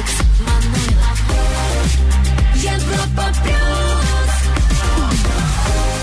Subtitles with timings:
[0.00, 1.20] Алекс Манойлов.
[2.54, 3.56] Европа плюс.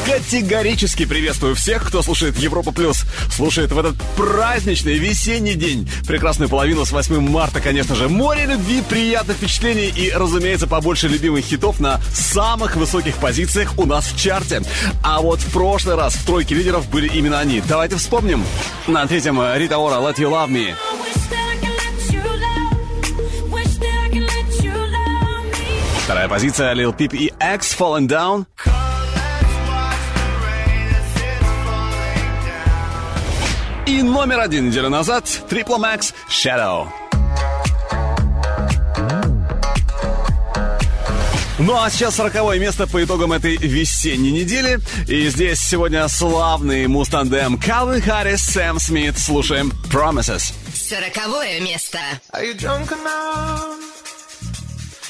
[0.05, 3.05] Категорически приветствую всех, кто слушает Европа Плюс.
[3.31, 5.89] Слушает в этот праздничный весенний день.
[6.05, 8.07] Прекрасную половину с 8 марта, конечно же.
[8.07, 14.11] Море любви, приятных впечатлений и, разумеется, побольше любимых хитов на самых высоких позициях у нас
[14.11, 14.61] в чарте.
[15.03, 17.61] А вот в прошлый раз в тройке лидеров были именно они.
[17.67, 18.43] Давайте вспомним.
[18.85, 20.75] На третьем Рита Ора «Let You Love Me».
[26.07, 28.45] Вторая позиция Lil Peep и X Fallen Down.
[33.85, 36.87] И номер один неделю назад Triple Max Shadow.
[41.59, 44.79] Ну а сейчас сороковое место по итогам этой весенней недели.
[45.09, 49.17] И здесь сегодня славный мустандем Калвин Харрис, Сэм Смит.
[49.17, 50.53] Слушаем Promises.
[50.73, 51.99] Сороковое место.
[52.31, 53.96] Are you drunk enough?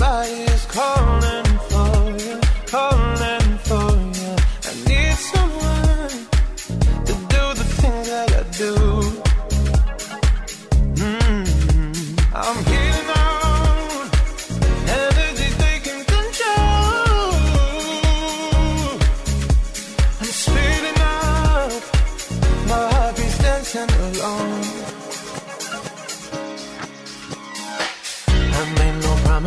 [0.00, 3.09] Somebody's calling for you, calling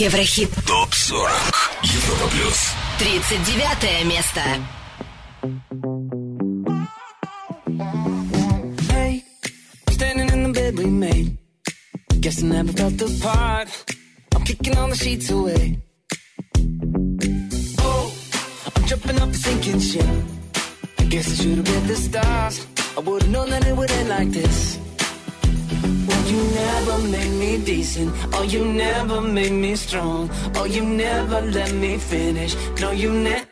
[0.00, 0.48] Еврохит.
[0.66, 1.30] ТОП-40
[1.82, 2.56] Европа Плюс.
[3.00, 4.40] 39 место.
[32.10, 32.56] finish.
[32.80, 33.49] No, you never.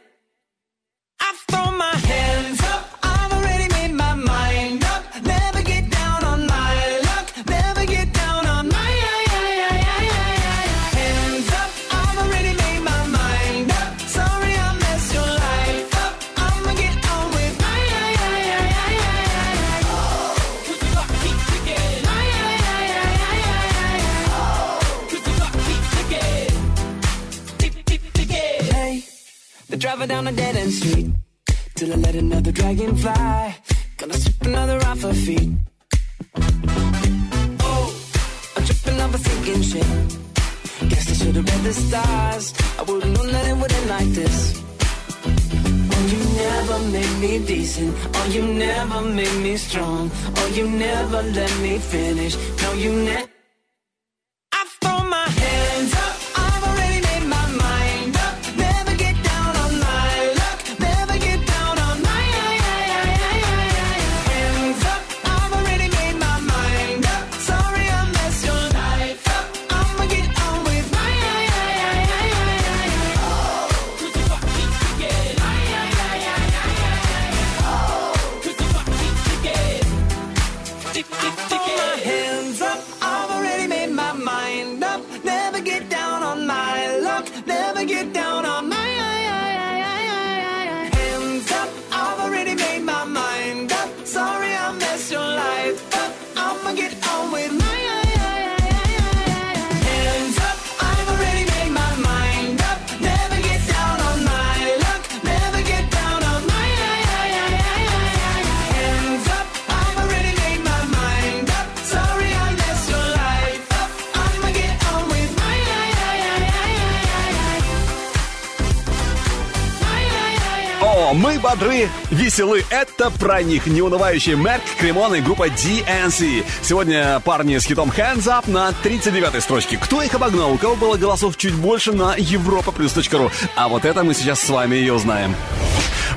[122.28, 122.62] веселы.
[122.68, 126.44] Это про них неунывающий Мерк, Кремон и группа DNC.
[126.62, 129.78] Сегодня парни с хитом Hands Up на 39-й строчке.
[129.78, 130.52] Кто их обогнал?
[130.52, 133.32] У кого было голосов чуть больше на europaplus.ru?
[133.56, 135.34] А вот это мы сейчас с вами и узнаем.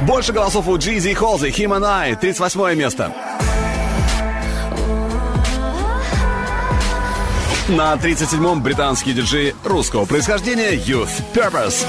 [0.02, 3.13] Больше голосов у Джизи и Холзи, Him and I, 38 место.
[7.69, 11.86] На 37-м британский диджей русского происхождения Youth Purpose.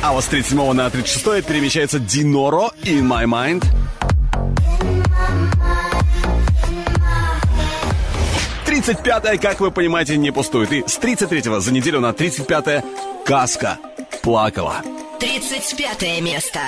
[0.00, 3.64] А вот с 37 на 36 перемещается Диноро «In My Mind».
[8.64, 10.72] Тридцать пятая, как вы понимаете, не пустует.
[10.72, 12.84] И с 33 за неделю на 35
[13.24, 13.78] каска
[14.22, 14.82] плакала.
[15.18, 16.60] 35 место.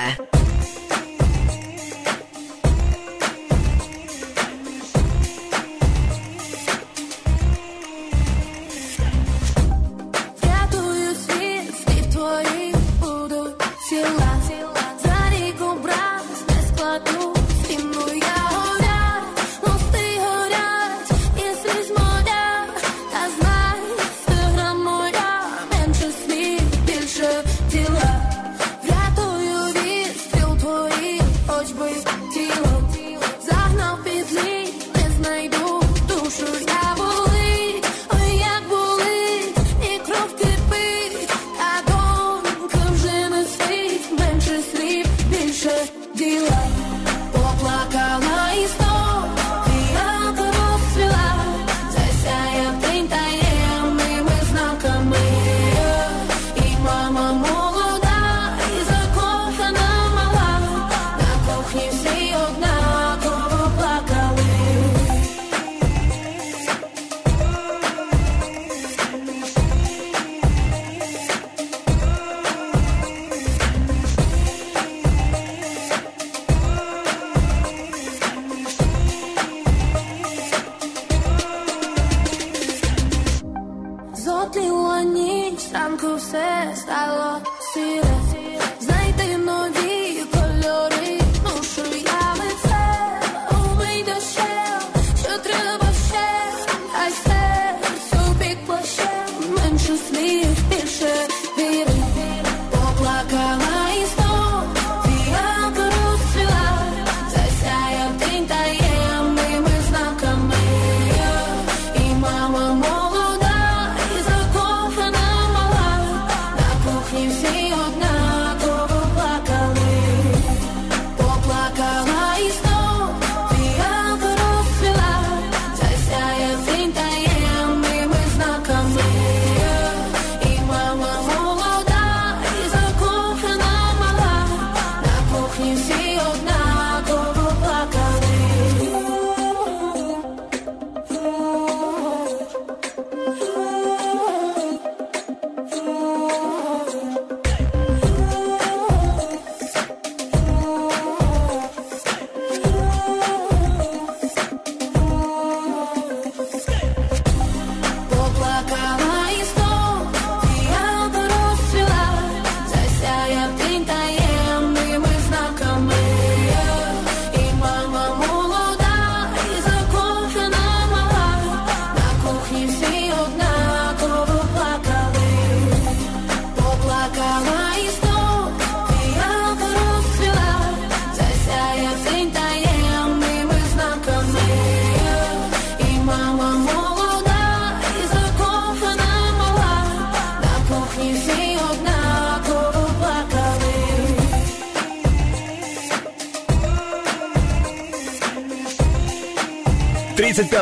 [85.74, 87.49] I'm confessed I lost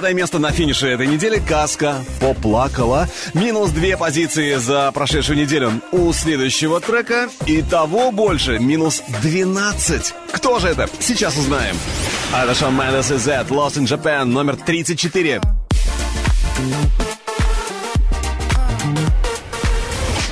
[0.09, 3.07] Пятое место на финише этой недели «Каска поплакала».
[3.35, 7.29] Минус две позиции за прошедшую неделю у следующего трека.
[7.45, 8.59] и того больше.
[8.59, 10.15] Минус 12.
[10.33, 10.88] Кто же это?
[10.99, 11.77] Сейчас узнаем.
[12.35, 13.49] Это Шон Мендес и Z.
[13.50, 14.25] Lost in Japan.
[14.25, 15.43] Номер 34.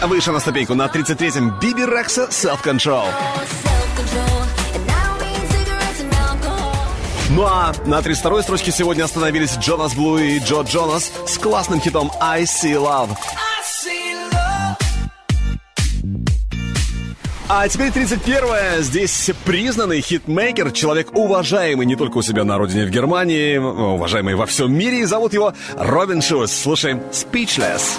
[0.04, 3.08] Выше на ступеньку на 33-м Биби Рекса «Self-Control».
[7.36, 12.10] Ну а на 32-й строчке сегодня остановились Джонас Блу и Джо Джонас с классным хитом
[12.18, 13.10] «I See Love».
[17.50, 18.82] А теперь 31-е.
[18.82, 24.46] Здесь признанный хитмейкер, человек уважаемый не только у себя на родине в Германии, уважаемый во
[24.46, 25.00] всем мире.
[25.00, 26.50] И зовут его Робин Шуз.
[26.50, 27.98] Слушаем «Speechless».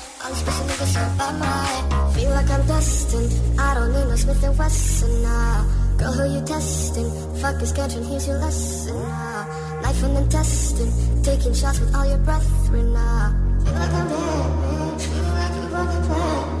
[0.23, 3.59] I'm supposed to make a show by my Feel like I'm destined.
[3.59, 5.65] I don't need no Smith and Wesson now
[5.97, 7.09] Girl, who you testing?
[7.41, 12.19] Fuck is schedule, here's your lesson now Life the intestine Taking shots with all your
[12.19, 13.33] brethren now
[13.65, 14.19] Feel like I'm dead,
[14.61, 14.99] man.
[14.99, 16.60] Feel like you were the plan.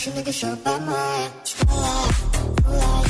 [0.00, 1.30] She's my by my
[2.66, 3.09] life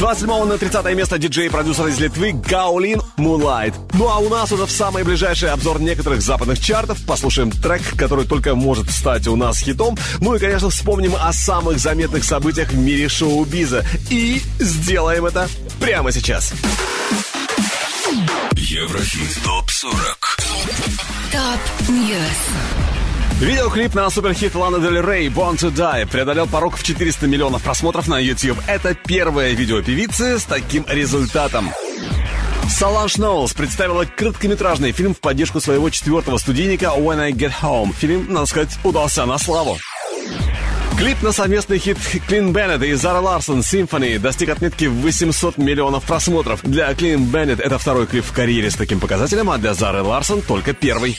[0.00, 3.74] 27 на 30 место диджей и продюсер из Литвы Gaullin Moonlight.
[3.94, 6.98] Ну а у нас уже в самый ближайший обзор некоторых западных чартов.
[7.06, 9.96] Послушаем трек, который только может стать у нас хитом.
[10.20, 13.84] Ну и, конечно, вспомним о самых заметных событиях в мире шоу-биза.
[14.08, 15.48] И сделаем это
[15.80, 16.52] прямо сейчас.
[18.52, 20.30] Еврохит ТОП-40
[21.32, 22.80] Top News.
[23.40, 28.06] Видеоклип на суперхит Лана Дель Рей «Born to Die» преодолел порог в 400 миллионов просмотров
[28.06, 28.58] на YouTube.
[28.66, 31.70] Это первое видео певицы с таким результатом.
[32.70, 37.92] Саланж Ноулс представила короткометражный фильм в поддержку своего четвертого студийника «When I Get Home».
[37.92, 39.76] Фильм, надо сказать, удался на славу.
[40.96, 46.04] Клип на совместный хит Клин Беннет и Зара Ларсон «Symphony» достиг отметки в 800 миллионов
[46.04, 46.60] просмотров.
[46.62, 50.40] Для Клин Беннет это второй клип в карьере с таким показателем, а для Зары Ларсон
[50.40, 51.18] только первый.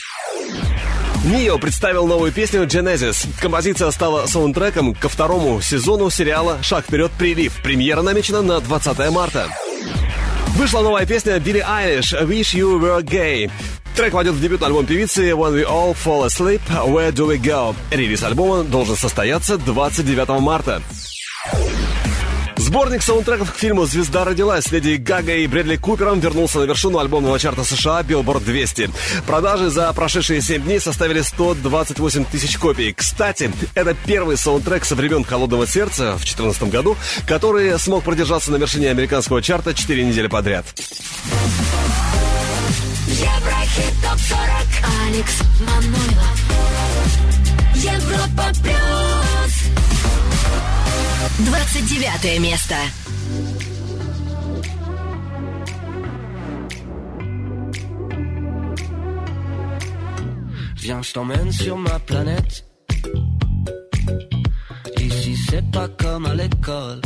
[1.25, 3.27] Нио представил новую песню Genesis.
[3.39, 7.11] Композиция стала саундтреком ко второму сезону сериала «Шаг вперед.
[7.19, 7.53] Прилив».
[7.61, 9.47] Премьера намечена на 20 марта.
[10.55, 13.49] Вышла новая песня Билли Айлиш «Wish You Were Gay».
[13.95, 17.75] Трек войдет в дебютный альбом певицы «When We All Fall Asleep, Where Do We Go?».
[17.89, 20.81] Релиз альбома должен состояться 29 марта.
[22.71, 26.99] Сборник саундтреков к фильму «Звезда родилась» с Леди Гагой и Брэдли Купером вернулся на вершину
[26.99, 28.89] альбомного чарта США Billboard 200.
[29.27, 32.93] Продажи за прошедшие 7 дней составили 128 тысяч копий.
[32.93, 36.95] Кстати, это первый саундтрек со времен «Холодного сердца» в 2014 году,
[37.27, 40.63] который смог продержаться на вершине американского чарта 4 недели подряд.
[43.05, 44.37] Еврохит ТОП-40
[45.09, 46.39] Алекс Манойлов
[47.75, 49.20] Европа Плюс
[51.40, 52.74] 29 место.
[60.76, 62.66] Viens, je t'emmène sur ma planète.
[64.98, 67.00] Ici, c'est pas comme à l'école.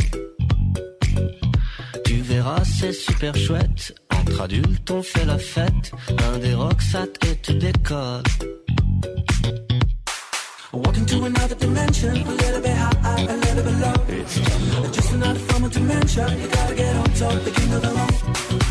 [2.03, 3.95] Tu verras, c'est super chouette.
[4.09, 5.93] Entre adultes, on fait la fête.
[6.33, 7.53] Un des rocks, ça et tu
[10.76, 10.86] Décolles.
[10.86, 13.94] Walking to another dimension, a little bit high, a little bit low.
[14.08, 16.28] It's just another form of dementia.
[16.28, 18.14] You gotta get on top, the king of the road.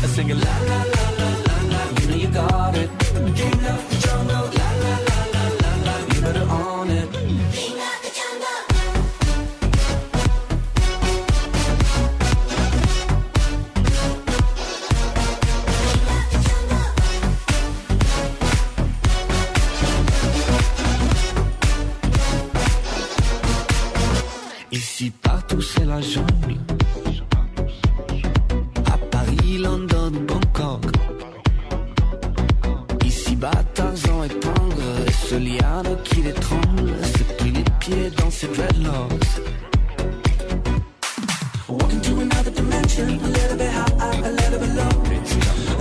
[0.02, 2.00] I sing it la la la la la la.
[2.00, 2.90] You know you got it.
[3.34, 5.15] King of the jungle, la la la
[25.66, 26.56] c'est la jungle.
[28.86, 30.84] À Paris, London, Bangkok.
[33.04, 34.82] Ici-bas, Tarzan épingle.
[35.06, 39.24] Et ce liane qui l'étrangle, c'est pris les pieds dans ses dreadlocks.
[41.68, 44.94] Walking to another dimension, a little bit high, a little bit low.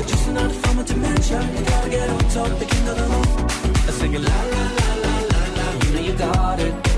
[0.07, 1.39] Just another form of dementia.
[1.41, 3.51] You gotta get on top, the king of the road.
[3.87, 6.94] I sing la la la la la la, you know you got it.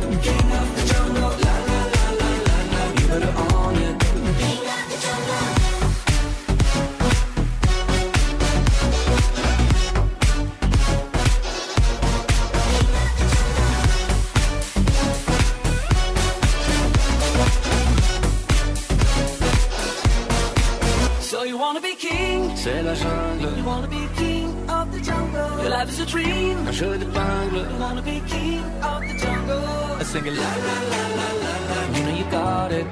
[22.68, 23.58] C'est la jungle.
[23.58, 25.62] You wanna be king of the jungle?
[25.62, 26.68] Your life is a dream.
[26.68, 27.64] Un jeu d'épingle.
[27.72, 29.64] You wanna be king of the jungle?
[30.02, 31.80] I sing it la la la la la la.
[31.96, 32.86] You know you got it.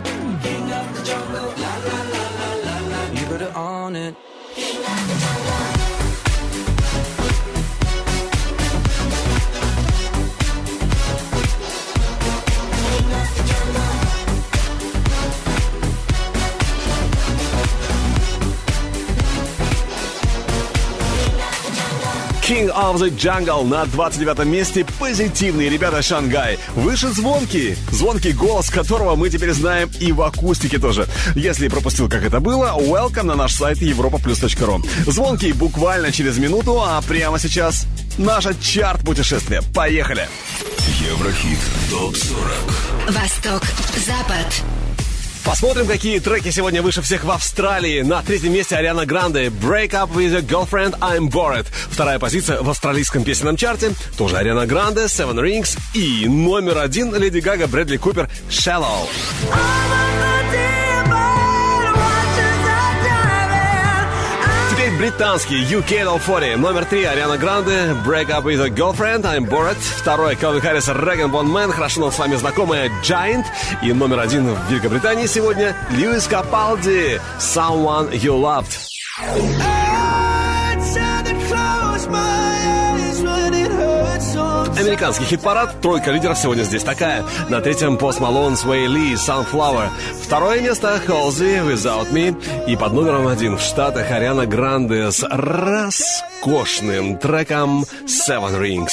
[0.44, 1.50] King of the jungle.
[1.64, 3.20] La la la la la la.
[3.20, 4.16] You better own it.
[4.56, 5.75] King of the Jungle
[23.64, 24.86] на 29 месте.
[25.00, 26.60] Позитивные ребята Шангай.
[26.76, 27.76] Выше звонкий.
[27.92, 31.08] Звонкий голос, которого мы теперь знаем и в акустике тоже.
[31.34, 34.86] Если пропустил, как это было, welcome на наш сайт europaplus.ru.
[35.10, 37.88] Звонкий буквально через минуту, а прямо сейчас
[38.20, 39.62] наше чарт-путешествие.
[39.74, 40.28] Поехали!
[41.02, 43.64] Еврохит ТОП-40 Восток,
[44.06, 44.85] Запад.
[45.46, 48.02] Посмотрим, какие треки сегодня выше всех в Австралии.
[48.02, 51.68] На третьем месте Ариана Гранде «Break Up With Your Girlfriend, I'm Bored».
[51.92, 53.92] Вторая позиция в австралийском песенном чарте.
[54.18, 55.78] Тоже Ариана Гранде «Seven Rings».
[55.94, 59.08] И номер один Леди Гага, Брэдли Купер «Shallow».
[65.06, 66.58] Британский UK L 40.
[66.58, 69.78] Номер три Ариана Гранде «Break Up With Your Girlfriend, I'm Bored».
[69.78, 71.72] Второй Калвин Харрис «Regan Bone Man».
[71.72, 73.46] Хорошо нам с вами знакомая «Giant».
[73.84, 80.25] И номер один в Великобритании сегодня Льюис Капалди «Someone You Loved».
[84.78, 85.82] Американский хит-парад.
[85.82, 87.24] Тройка лидеров сегодня здесь такая.
[87.50, 89.90] На третьем Пост Малон, Свей Ли, Sunflower.
[90.22, 92.36] Второе место Холзи, Without Me.
[92.68, 98.92] И под номером один в Штатах Ариана Гранде с роскошным треком Seven Rings.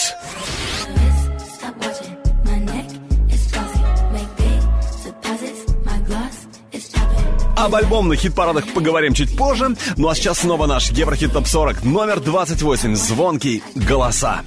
[7.56, 9.76] Об альбомных хит-парадах поговорим чуть позже.
[9.96, 11.84] Ну а сейчас снова наш Еврохит Топ 40.
[11.84, 12.96] Номер 28.
[12.96, 14.42] Звонкий голоса.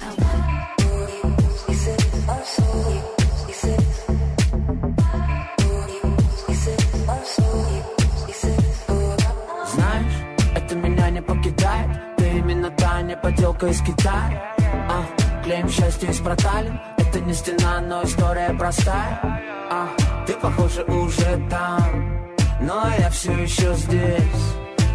[13.56, 14.54] Поделка из Китая.
[14.88, 19.20] А, Клеим счастье из проталин Это не стена, но история простая.
[19.70, 19.88] А,
[20.26, 22.34] Ты, похоже, уже там.
[22.60, 24.22] Но я все еще здесь.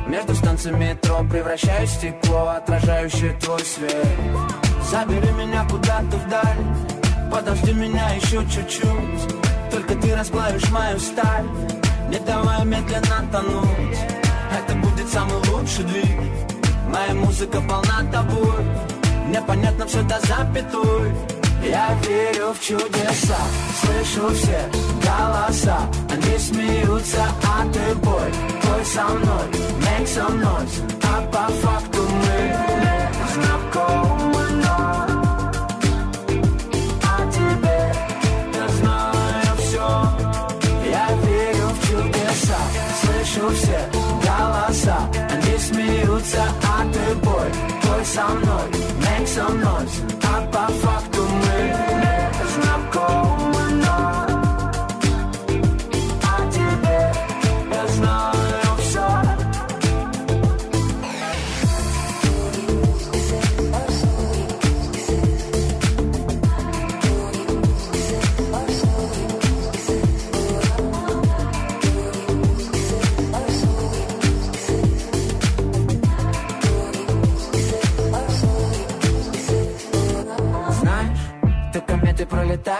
[0.08, 4.08] Между станциями метро превращаюсь в стекло Отражающее твой свет.
[4.90, 7.32] Забери меня куда-то вдаль.
[7.32, 9.72] Подожди меня еще чуть-чуть.
[9.72, 11.46] Только ты расплавишь мою сталь.
[12.10, 13.98] Не давай медленно тонуть.
[14.52, 16.51] Это будет самый лучший двиг
[16.92, 18.66] Моя музыка полна тобой
[19.28, 21.14] Мне понятно все до запятой.
[21.64, 23.38] Я верю в чудеса.
[23.80, 24.70] Слышу все
[25.02, 25.80] голоса.
[26.10, 28.32] Они смеются, а ты бой.
[28.64, 29.48] Бой со мной,
[29.82, 32.71] make some noise А по факту мы
[48.04, 50.02] some noise, make some noise.
[50.20, 51.21] Pop a fuck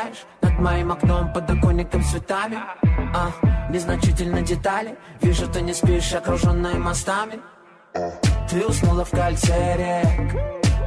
[0.02, 2.58] пролетаешь Над моим окном, подоконником цветами.
[3.14, 3.32] А,
[3.70, 4.98] Незначительно детали.
[5.22, 7.40] Вижу, ты не спишь, окруженной мостами.
[8.50, 10.36] Ты уснула в кольце рек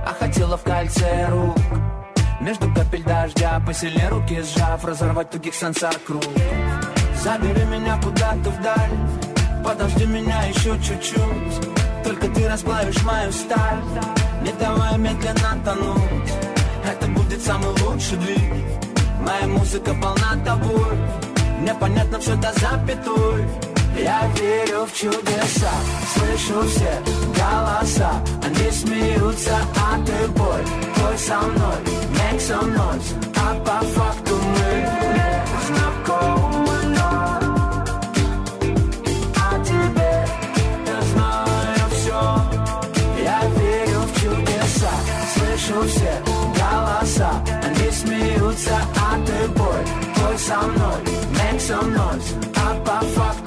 [0.06, 1.56] А хотела в кольце рук.
[2.40, 6.24] Между капель дождя Посильнее руки сжав Разорвать тугих сансар круг.
[7.22, 8.90] Забери меня куда-то вдаль
[9.64, 12.04] Подожди меня еще чуть-чуть.
[12.04, 13.82] Только ты расплавишь мою сталь
[14.42, 16.32] Не давай медленно тонуть.
[16.86, 18.83] Это будет самый лучший дрифт
[19.24, 20.96] Моя музыка полна тобой.
[21.60, 23.46] Мне понятно все до запятой.
[23.96, 25.70] Я верю в чудеса.
[26.14, 27.00] Слышу все
[27.34, 28.12] голоса.
[28.44, 30.62] Они смеются, а ты бой.
[30.96, 31.76] Бой со мной,
[32.14, 35.03] make some noise А по факту мы
[50.44, 53.43] some noise, make some noise, papa fuck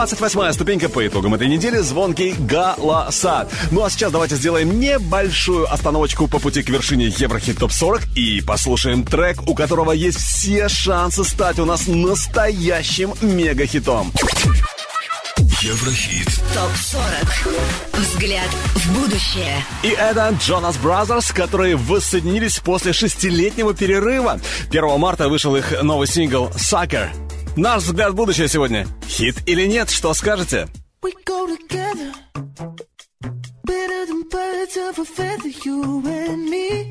[0.00, 3.46] 28 ступенька по итогам этой недели «Звонкий голоса».
[3.70, 8.40] Ну а сейчас давайте сделаем небольшую остановочку по пути к вершине Еврохит Топ 40 и
[8.40, 14.10] послушаем трек, у которого есть все шансы стать у нас настоящим мегахитом.
[15.60, 16.28] Еврохит.
[16.54, 18.00] ТОП-40.
[18.00, 19.62] Взгляд в будущее.
[19.82, 24.40] И это Jonas Brothers, которые воссоединились после шестилетнего перерыва.
[24.70, 27.10] 1 марта вышел их новый сингл «Sucker».
[27.60, 28.86] Наш взгляд в будущее сегодня.
[29.06, 30.66] Хит или нет, что скажете?
[31.02, 32.10] We go together
[33.66, 36.90] better than birds of a feather, you and me.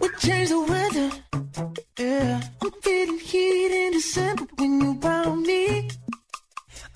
[0.00, 1.12] We change the weather.
[1.96, 5.88] Yeah, I'm feeling heat in December when you found me.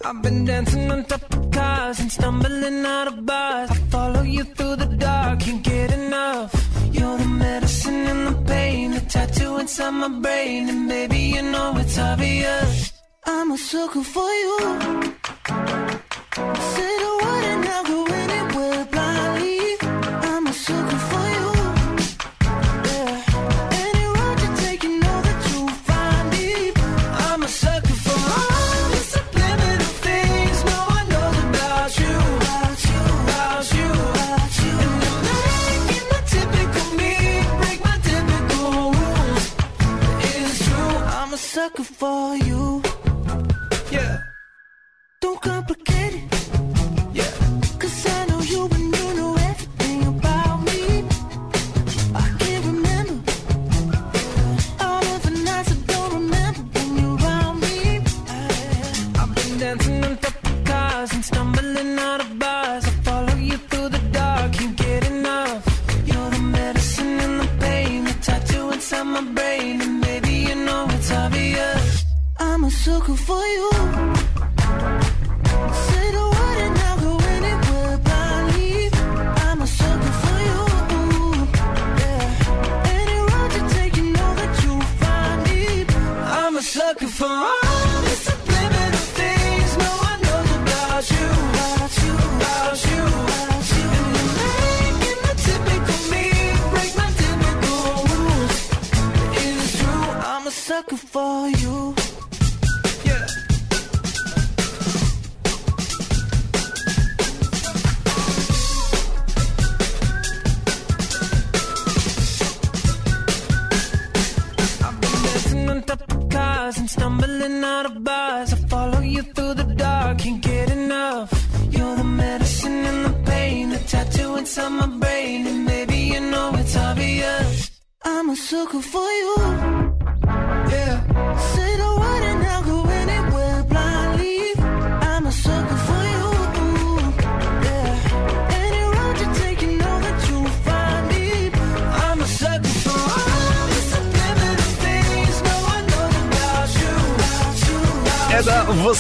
[0.05, 3.71] I've been dancing on top of cars and stumbling out of bars.
[3.71, 6.53] I follow you through the dark, can't get enough.
[6.93, 11.75] You're the medicine and the pain, the tattoo inside my brain, and baby you know
[11.79, 12.93] it's obvious.
[13.25, 14.59] I'm a sucker for you.
[16.75, 18.06] Say the word and I'll go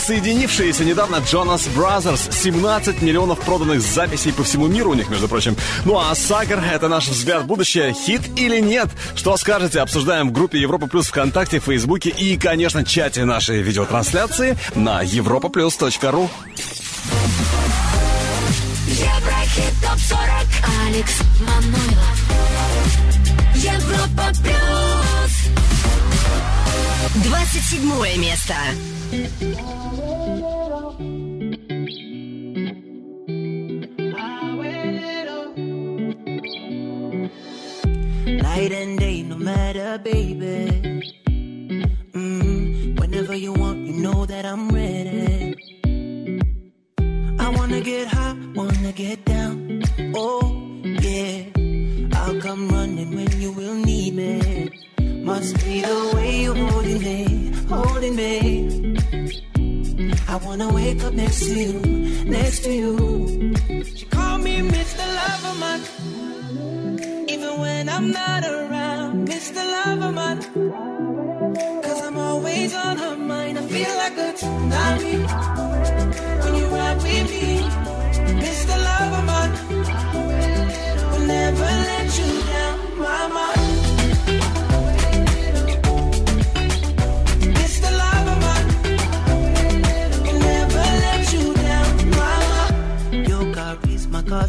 [0.06, 2.28] воссоединившиеся недавно Jonas Brothers.
[2.30, 5.56] 17 миллионов проданных записей по всему миру у них, между прочим.
[5.84, 7.92] Ну а Sucker— это наш взгляд в будущее.
[7.92, 8.86] Хит или нет?
[9.16, 9.80] Что скажете?
[9.80, 16.28] Обсуждаем в группе Европа Плюс ВКонтакте, Фейсбуке и, конечно, чате нашей видеотрансляции на europaplus.ru.
[62.86, 65.02] She call me Mr.
[65.18, 65.80] Loverman,
[67.28, 69.60] even when I'm not around, Mr.
[69.74, 70.65] Loverman.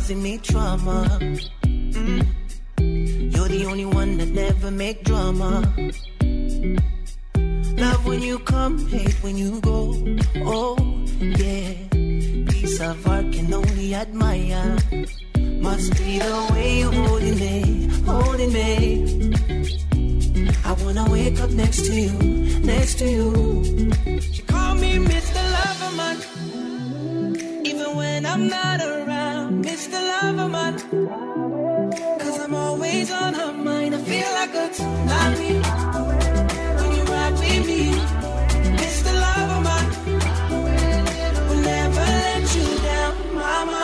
[0.08, 1.20] Causing me trauma.
[1.64, 2.26] Mm.
[3.36, 5.68] You're the only one that never make drama.
[7.76, 9.94] Love when you come, hate when you go.
[10.46, 10.78] Oh,
[11.20, 11.74] yeah.
[12.48, 14.78] Piece of art can only admire.
[15.60, 19.34] Must be the way you're holding me, holding me.
[20.64, 22.14] I wanna wake up next to you,
[22.62, 23.34] next to you.
[24.22, 25.42] She call me Mr.
[25.56, 26.18] Loverman,
[27.68, 28.97] even when I'm not around,
[29.78, 30.78] it's the love of mine.
[32.20, 33.94] Cause I'm always on her mind.
[33.94, 35.54] I feel like a tsunami
[36.80, 37.82] when you ride with me.
[38.84, 39.90] It's the love of mine.
[41.48, 43.84] Will never let you down, mama.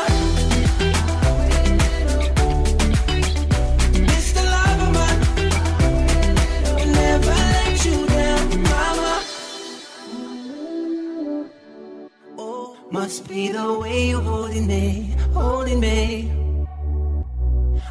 [12.91, 15.12] Must be the way you're holding it
[15.43, 16.31] holding me.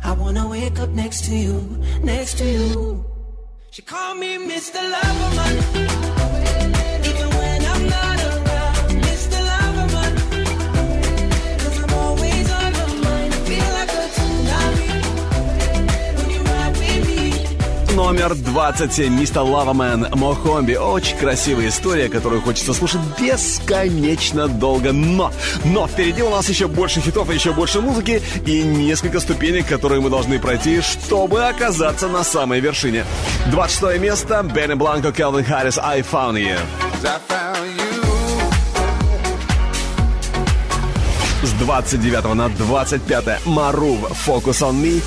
[0.08, 1.56] I wanna wake up next to you,
[2.02, 3.04] next to you.
[3.70, 4.80] She called me Mr.
[4.92, 5.71] Loverman.
[18.04, 19.20] Номер 27.
[19.20, 20.74] Мистер Лавамен Мохомби.
[20.74, 24.92] Очень красивая история, которую хочется слушать бесконечно долго.
[24.92, 25.30] Но,
[25.64, 30.00] но впереди у нас еще больше хитов и еще больше музыки и несколько ступенек, которые
[30.00, 33.04] мы должны пройти, чтобы оказаться на самой вершине.
[33.52, 34.42] 26 место.
[34.52, 36.58] Бенни Бланко, Келвин Харрис, I Found You.
[37.04, 38.02] I found you.
[41.44, 45.00] С 29 на 25 Марув, Focus on Me.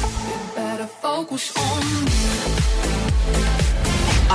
[1.04, 2.15] Focus on me.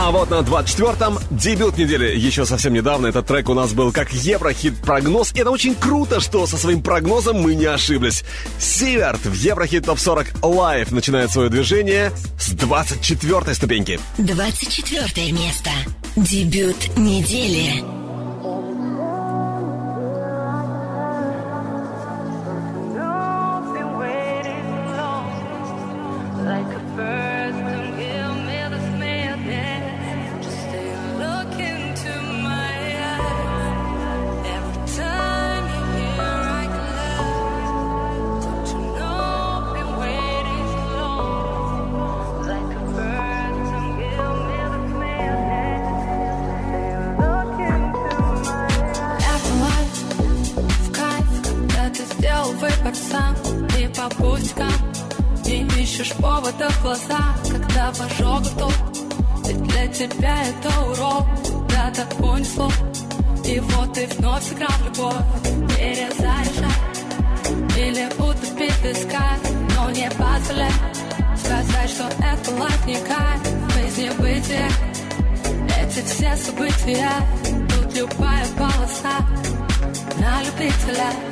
[0.02, 2.16] А вот на 24-м дебют недели.
[2.16, 5.34] Еще совсем недавно этот трек у нас был как Еврохит-прогноз.
[5.34, 8.24] И это очень круто, что со своим прогнозом мы не ошиблись.
[8.58, 14.00] Сиверт в Еврохит Топ 40 Live начинает свое движение с 24 ступеньки.
[14.16, 15.70] 24 место.
[16.16, 17.99] Дебют недели.
[54.01, 54.72] По пустякам
[55.44, 58.74] не ищешь повода в глаза Когда в тут
[59.46, 62.70] Ведь для тебя это урок Куда-то понесло
[63.44, 65.16] И вот ты вновь сыграл любовь
[65.76, 66.70] Перезаряжай
[67.76, 69.40] Или утопить искать
[69.76, 70.72] Но не позволяй.
[71.36, 73.40] Сказать, что это лайф не кайф
[73.74, 74.70] Жизнь бытие
[75.78, 77.11] Эти все события
[77.68, 79.26] Тут любая полоса.
[80.18, 81.30] На любителя.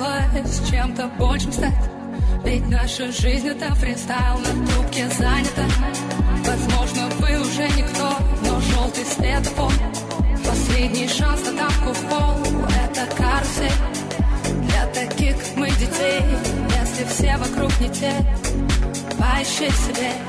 [0.00, 1.74] Понравилось чем-то большим стать,
[2.44, 5.64] ведь наша жизнь это фристайл на трубке занята.
[6.44, 8.10] Возможно, вы уже никто,
[8.44, 9.72] но желтый светофор.
[10.46, 13.70] Последний шанс на тапку в пол Это карусель
[14.62, 16.24] Для таких, как мы, детей
[16.80, 18.12] Если все вокруг не те
[19.42, 20.20] shit today.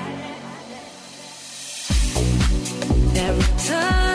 [3.15, 4.11] Every time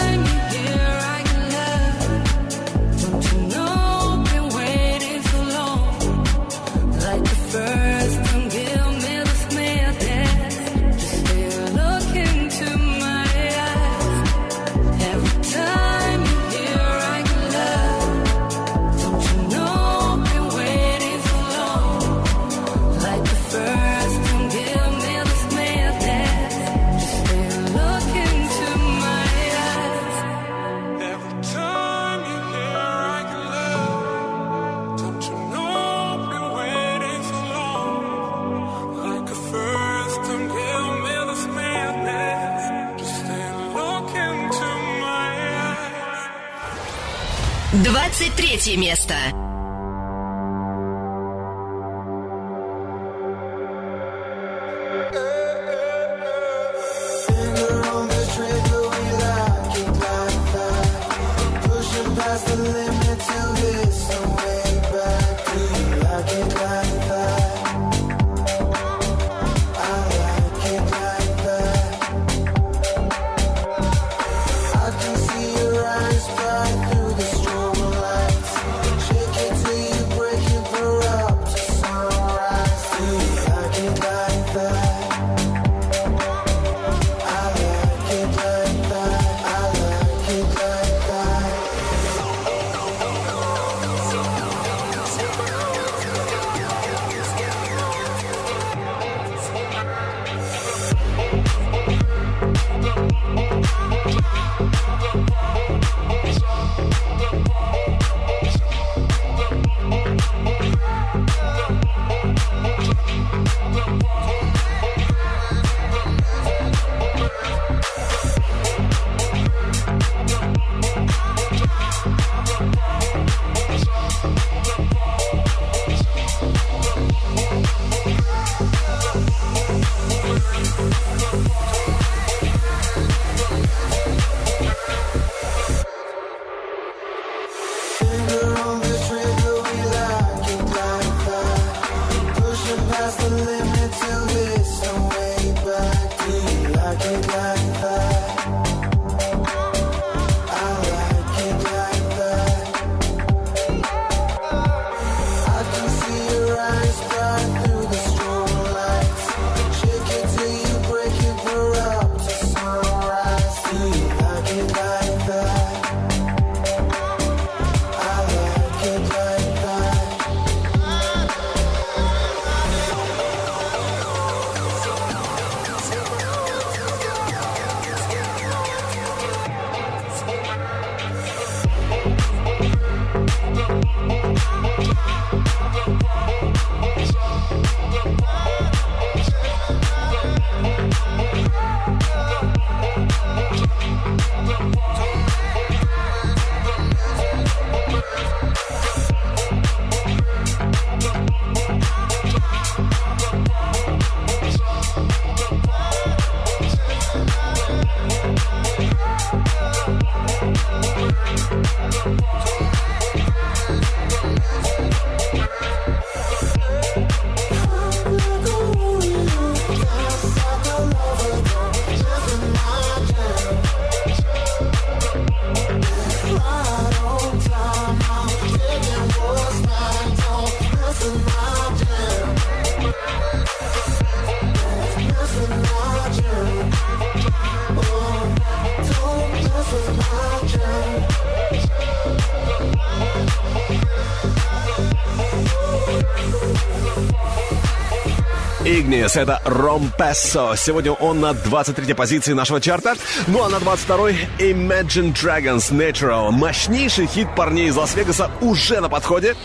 [249.06, 250.56] Игнис, это Ром Пессо.
[250.56, 252.96] Сегодня он на 23-й позиции нашего чарта.
[253.28, 256.30] Ну а на 22-й Imagine Dragons Natural.
[256.30, 259.36] Мощнейший хит парней из Лас-Вегаса уже на подходе.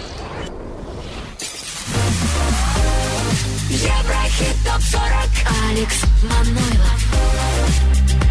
[3.70, 5.30] Еврохит ТОП-40
[5.70, 7.02] Алекс Манойлов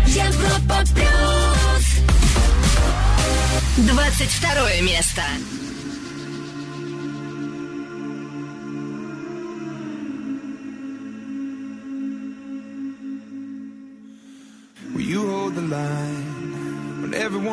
[0.07, 1.85] Европа Плюс
[3.77, 5.23] 22 место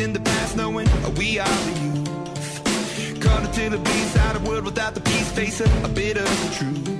[0.00, 3.20] in the past knowing we are the youth.
[3.20, 6.54] Caught into the beast, out of world without the peace, facing a bit of the
[6.56, 6.99] truth.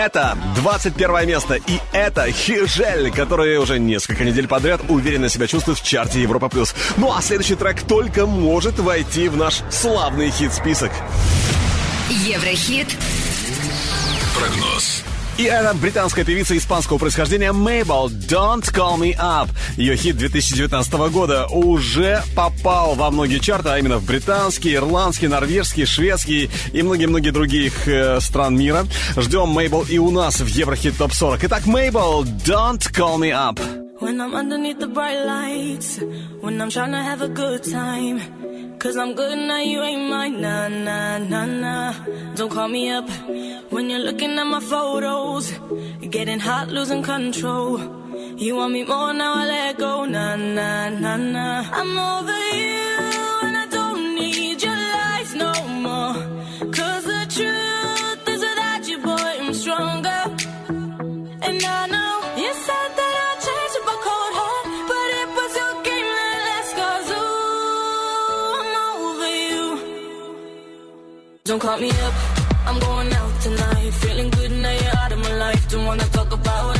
[0.00, 1.54] Это 21 место.
[1.54, 6.48] И это Хижель, который уже несколько недель подряд уверенно себя чувствует в чарте Европа+.
[6.48, 6.74] плюс.
[6.96, 10.90] Ну а следующий трек только может войти в наш славный хит-список.
[12.08, 12.88] Еврохит
[14.38, 15.04] Прогноз.
[15.36, 19.48] И это британская певица испанского происхождения Мейбл «Don't Call Me Up».
[19.76, 25.86] Ее хит 2019 года уже попал во многие чарты, а именно в британские, ирландские, норвежские,
[25.86, 28.86] шведские и многие-многие других э, стран мира.
[29.16, 31.44] Ждем Мейбл и у нас в Еврохит ТОП 40.
[31.44, 33.60] Итак, Мейбл «Don't Call Me Up».
[34.00, 36.00] When I'm underneath the bright lights,
[36.40, 38.20] when I'm trying to have a good time.
[38.80, 41.92] Cause I'm good now, you ain't mine, nah, nah, nah, nah.
[42.34, 43.10] Don't call me up
[43.68, 45.52] when you're looking at my photos.
[46.08, 47.99] Getting hot, losing control.
[48.36, 51.64] You want me more now, I let go, nah, nah, nah, nah.
[51.72, 52.88] I'm over you,
[53.46, 55.52] and I don't need your lies no
[55.86, 56.14] more.
[56.76, 60.22] Cause the truth is without you, boy, I'm stronger.
[61.46, 65.52] And I know you said that I'd change up a cold heart, but it was
[65.60, 67.08] your game that last cause
[68.56, 69.66] I'm over you.
[71.44, 72.14] Don't call me up,
[72.68, 73.90] I'm going out tonight.
[74.02, 75.68] Feeling good now you're out of my life.
[75.68, 76.79] Don't wanna talk about leave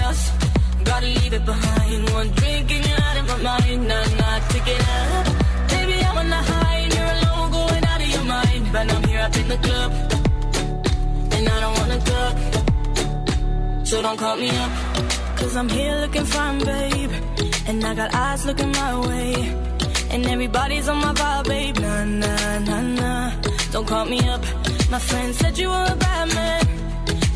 [1.40, 2.10] it behind.
[2.10, 3.88] One drink and you're out of my mind.
[3.88, 5.26] Nah, take it out.
[5.70, 8.62] Baby, I'm on the high and you're alone, going out of your mind.
[8.72, 9.90] But I'm here up in the club,
[11.34, 12.36] and I don't wanna talk.
[13.86, 14.72] So don't call me up.
[15.38, 17.12] Cause I'm here looking fine, babe.
[17.66, 19.34] And I got eyes looking my way.
[20.10, 21.78] And everybody's on my vibe, babe.
[21.78, 23.30] Nah, nah, nah, nah.
[23.72, 24.42] Don't call me up.
[24.90, 26.62] My friend said you were a bad man.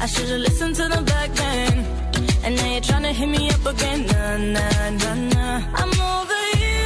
[0.00, 2.03] I should've listened to them back then.
[2.44, 4.06] And now you're trying to hit me up again.
[4.06, 5.62] Nah, nah, nah, nah.
[5.80, 6.84] I'm over you.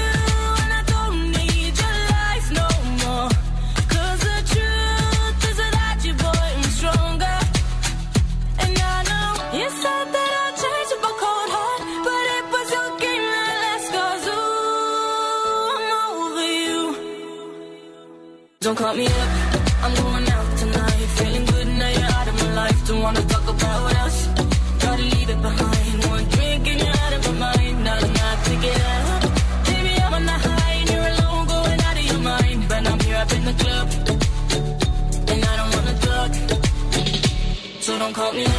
[0.63, 2.69] And I don't need your lies no
[3.03, 3.29] more.
[3.95, 7.39] Cause the truth is without you, boy, I'm stronger.
[8.63, 9.29] And I know
[9.59, 13.55] you said that I'd change up a cold heart, but it was your game that
[13.65, 16.83] last cause ooh, I'm over you.
[18.61, 19.31] Don't call me up,
[38.09, 38.58] don't call me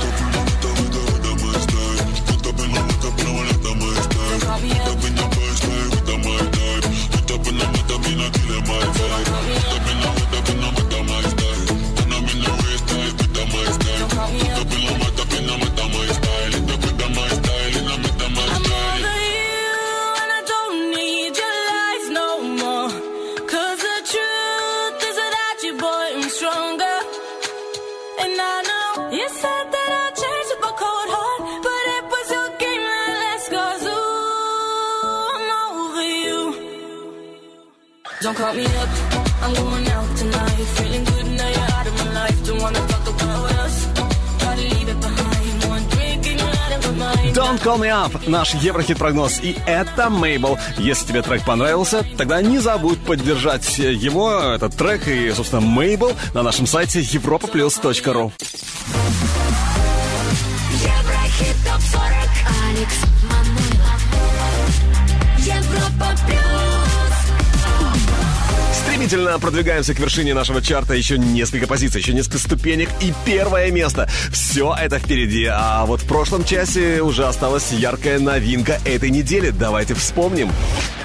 [38.40, 38.90] call me up,
[39.44, 40.66] I'm going out tonight.
[40.78, 42.38] Feeling good now you're out of my life.
[42.48, 43.76] Don't wanna talk about us,
[44.42, 45.54] gotta leave it behind.
[45.74, 47.36] One drink and you're out of my mind.
[47.36, 49.40] Don't Call Me Up, наш Еврохит-прогноз.
[49.42, 50.58] И это Мейбл.
[50.78, 56.42] Если тебе трек понравился, тогда не забудь поддержать его, этот трек и, собственно, Мейбл на
[56.42, 58.32] нашем сайте europaplus.ru.
[60.72, 62.04] Еврохит ТОП 40
[62.70, 63.19] Алекс
[69.10, 70.94] Стремительно продвигаемся к вершине нашего чарта.
[70.94, 74.08] Еще несколько позиций, еще несколько ступенек и первое место.
[74.32, 75.48] Все это впереди.
[75.52, 79.50] А вот в прошлом часе уже осталась яркая новинка этой недели.
[79.50, 80.52] Давайте вспомним.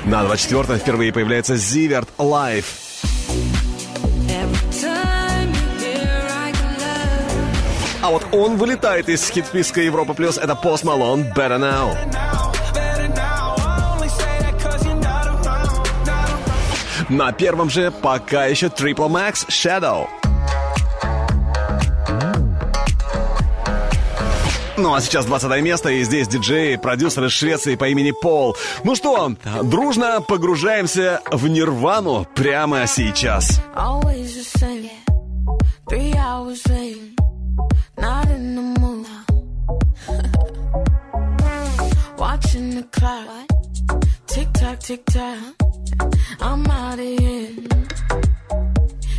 [0.05, 2.67] На 24-м впервые появляется Зиверт Live.
[8.03, 10.37] А вот он вылетает из хит-списка Европа Плюс.
[10.37, 12.44] Это Post Malone Better Now.
[17.09, 20.07] На первом же пока еще Triple Max Shadow.
[24.77, 28.57] Ну а сейчас 20 место, и здесь диджей, продюсер из Швеции по имени Пол.
[28.83, 33.61] Ну что, дружно погружаемся в нирвану прямо сейчас.
[44.27, 45.74] Tick tock, tick tock.
[46.41, 47.49] I'm out of here.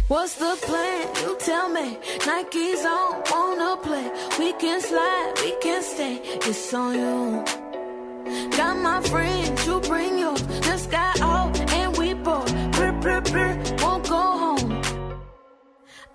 [0.07, 1.07] What's the plan?
[1.22, 1.97] You tell me.
[2.26, 4.11] Nike's on, wanna play.
[4.39, 6.22] We can slide, we can stay.
[6.24, 7.43] It's on you.
[8.57, 10.41] Got my friends, you bring yours.
[10.61, 14.82] Just got out and we both brr, brr, brr, won't go home.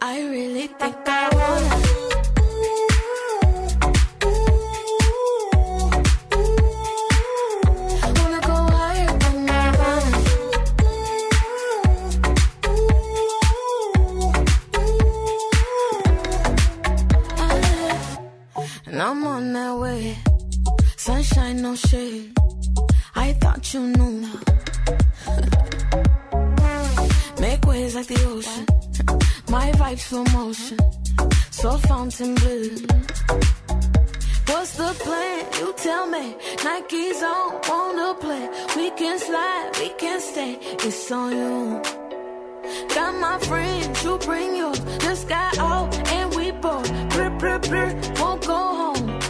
[0.01, 1.90] I really think I wanna
[21.51, 22.33] ain't no shade.
[23.15, 24.15] I thought you knew.
[24.25, 24.39] Now.
[27.41, 28.67] Make waves like the ocean.
[29.49, 30.79] My vibes slow motion.
[31.51, 32.77] So fountain blue.
[34.51, 35.41] What's the plan?
[35.59, 36.37] You tell me.
[36.65, 38.45] Nike's on, wanna play.
[38.77, 40.53] We can slide, we can stay.
[40.87, 41.83] It's on you.
[42.95, 44.81] Got my friends, you bring yours.
[45.07, 46.89] Just got out and we both.
[47.11, 47.89] Brr, brr, brr,
[48.21, 49.30] won't go home.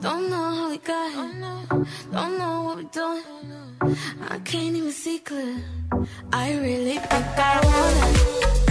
[0.00, 1.84] don't know how we got here.
[2.12, 3.22] Don't know what we're doing.
[4.28, 5.62] I can't even see clear.
[6.32, 8.69] I really think I wanna.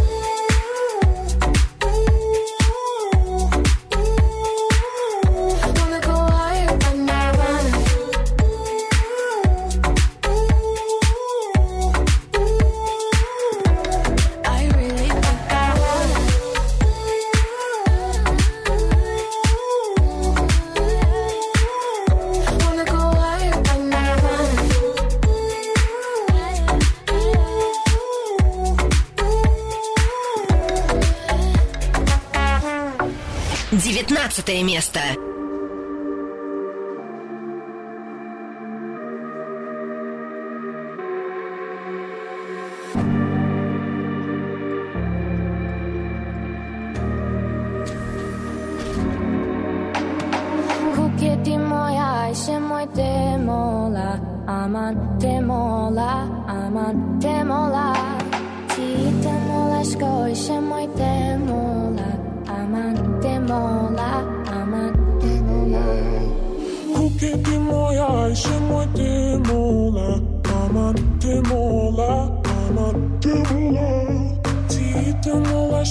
[34.42, 35.29] 19 место.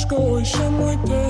[0.09, 1.28] jusqu'au chat moiteur.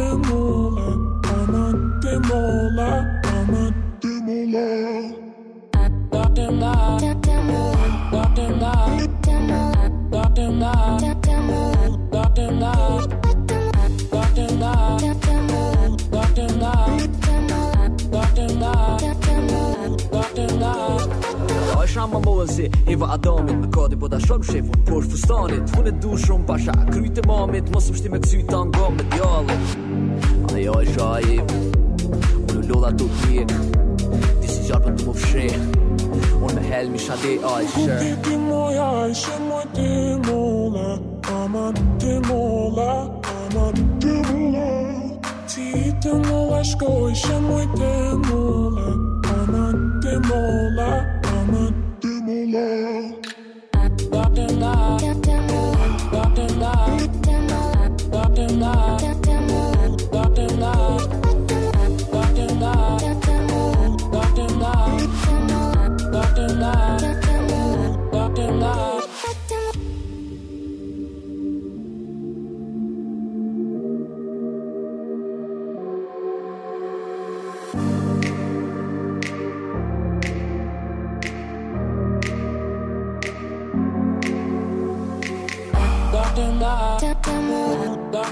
[22.39, 25.75] shohen si Eva Adamit Në kodi po ta shumë shefu Po është fustanit.
[25.79, 28.97] Unë e du shumë pasha Kryt e mamit Mos më shti me kësy të angom
[28.99, 29.75] me djallit.
[30.49, 31.27] Anë jo e shaj
[32.55, 33.55] Unë lodha të tjek
[34.43, 35.49] Ti si gjarë për të më fshe
[36.39, 39.91] Unë me helmi shade ajshë Ku ti moj ajshë Moj ti
[40.29, 40.89] mola
[41.35, 41.67] Ama
[42.01, 42.91] ti mola
[43.35, 43.69] Ama
[44.03, 44.71] ti mola
[45.49, 45.69] Ti
[46.05, 47.95] të mola shkoj Shë moj të
[48.29, 48.91] mola
[49.37, 49.71] Ama
[50.03, 51.18] ti mola
[52.59, 53.19] girl.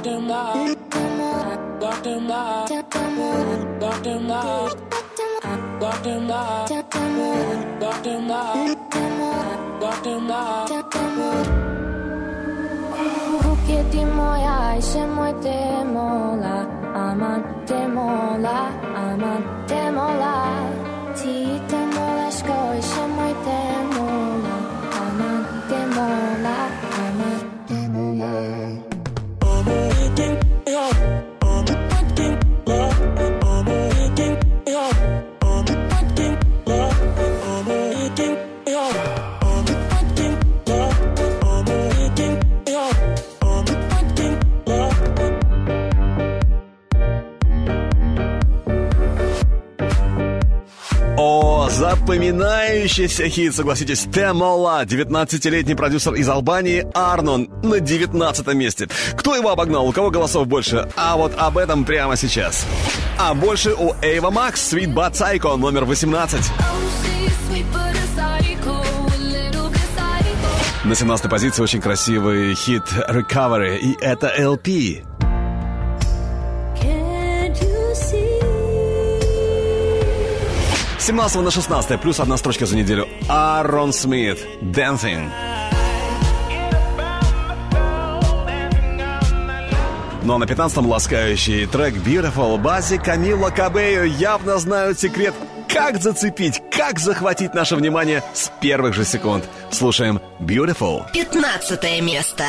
[0.02, 0.42] Doctor Ma,
[14.76, 15.00] i se
[19.04, 20.34] amante mola.
[21.14, 22.28] Ti te mola,
[22.78, 23.65] i se mojte.
[52.16, 58.88] запоминающийся хит, согласитесь, Темола, 19-летний продюсер из Албании Арнон на 19 месте.
[59.14, 60.88] Кто его обогнал, у кого голосов больше?
[60.96, 62.64] А вот об этом прямо сейчас.
[63.18, 66.40] А больше у Эйва Макс, Sweet But Psycho, номер 18.
[70.84, 75.04] На 17 позиции очень красивый хит Recovery, и это LP.
[81.06, 83.06] 17 на 16, плюс одна строчка за неделю.
[83.28, 85.30] Аарон Смит, Dancing.
[90.24, 95.32] Ну а на 15-м ласкающий трек Beautiful Бази Камила Кабею явно знают секрет,
[95.68, 99.44] как зацепить, как захватить наше внимание с первых же секунд.
[99.70, 101.04] Слушаем Beautiful.
[101.12, 102.44] 15 место.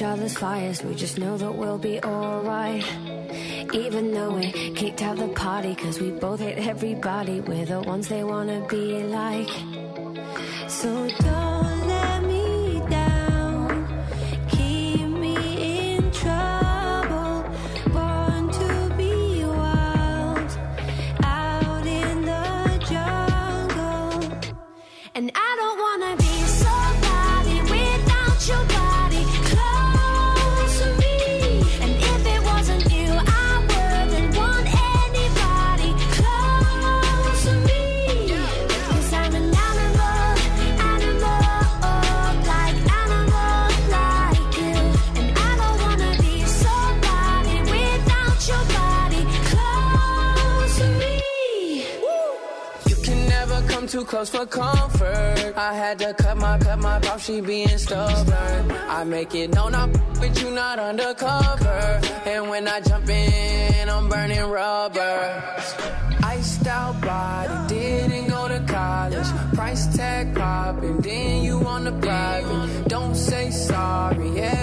[0.00, 0.82] each other's fires.
[0.82, 2.82] We just know that we'll be alright.
[3.74, 7.40] Even though we kicked out the party Cause we both hate everybody.
[7.42, 9.69] We're the ones they wanna be like.
[55.90, 57.18] had to cut my, cut my pop.
[57.18, 58.70] she being stubborn.
[58.96, 62.00] I make it known I'm with you, not undercover.
[62.26, 65.42] And when I jump in, I'm burning rubber.
[66.22, 69.28] Iced out body, didn't go to college.
[69.54, 72.88] Price tag popping, then you on the private.
[72.88, 74.59] Don't say sorry, yeah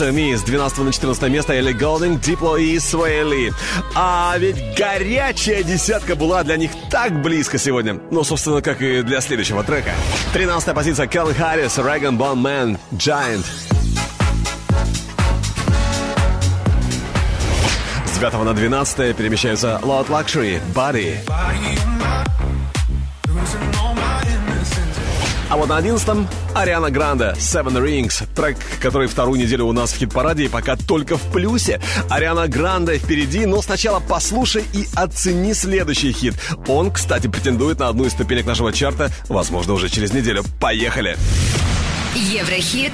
[0.00, 3.52] Me с 12 на 14 место Элли Голдинг, Дипло и Суэй Ли.
[3.94, 8.00] А ведь горячая десятка была для них так близко сегодня.
[8.10, 9.90] Ну, собственно, как и для следующего трека.
[10.32, 13.44] 13 позиция Келвин Харрис, Рэгэн Бон Мэн, Giant.
[18.06, 21.97] С 9 на 12 перемещаются Loud Luxury, Body.
[25.50, 28.22] А вот на 11-м Ариана Гранде Seven Rings.
[28.36, 31.80] Трек, который вторую неделю у нас в хит-параде и пока только в плюсе.
[32.10, 36.34] Ариана Гранде впереди, но сначала послушай и оцени следующий хит.
[36.66, 40.44] Он, кстати, претендует на одну из ступенек нашего чарта, возможно, уже через неделю.
[40.60, 41.16] Поехали!
[42.14, 42.92] Еврохит.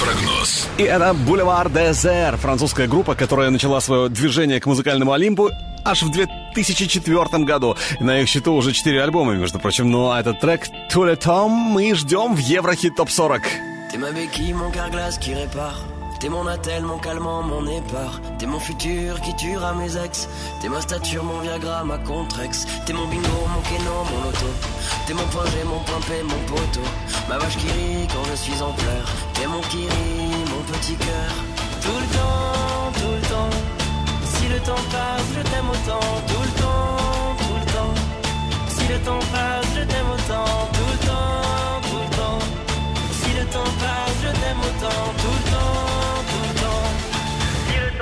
[0.00, 0.68] Прогноз.
[0.78, 5.50] И это Boulevard Дезер, французская группа, которая начала свое движение к музыкальному Олимпу
[5.84, 7.76] аж в 2004 году.
[8.00, 9.90] На их счету уже 4 альбома, между прочим.
[9.90, 13.42] Ну а этот трек «Tous les temps» мы ждем в Еврохит ТОП 40.
[13.90, 15.97] T'es ma béquille, mon carglass qui répare.
[16.20, 18.20] T'es mon attel, mon calmant, mon épar.
[18.38, 20.28] T'es mon futur qui tuera mes ex.
[20.60, 22.66] T'es ma stature, mon Viagra, ma contrex.
[22.86, 24.50] T'es mon bingo, mon keno, mon loto.
[25.06, 26.86] T'es mon point mon point P, mon poteau.
[27.28, 29.10] Ma vache qui rit quand je suis en pleurs.
[29.34, 29.88] T'es mon kiri,
[30.50, 31.32] mon petit cœur.
[31.82, 33.56] Tout le temps, tout le temps.
[34.24, 36.08] Si le temps passe, je t'aime autant.
[36.26, 37.94] Tout le temps, tout le temps.
[38.68, 40.50] Si le temps passe, je t'aime autant.
[40.76, 42.38] Tout le temps, tout le temps.
[43.20, 45.04] Si le temps passe, je t'aime autant.
[45.22, 45.47] Tout le temps,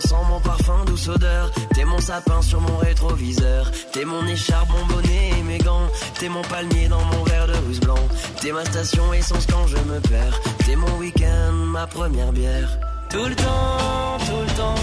[0.00, 1.50] T'es mon parfum, douce odeur.
[1.72, 3.70] T'es mon sapin sur mon rétroviseur.
[3.92, 5.88] T'es mon écharpe, mon bonnet et mes gants.
[6.18, 8.08] T'es mon palmier dans mon verre de russe blanc.
[8.40, 10.40] T'es ma station essence quand je me perds.
[10.66, 12.68] T'es mon week-end, ma première bière.
[13.08, 14.82] Tout le temps, tout le temps.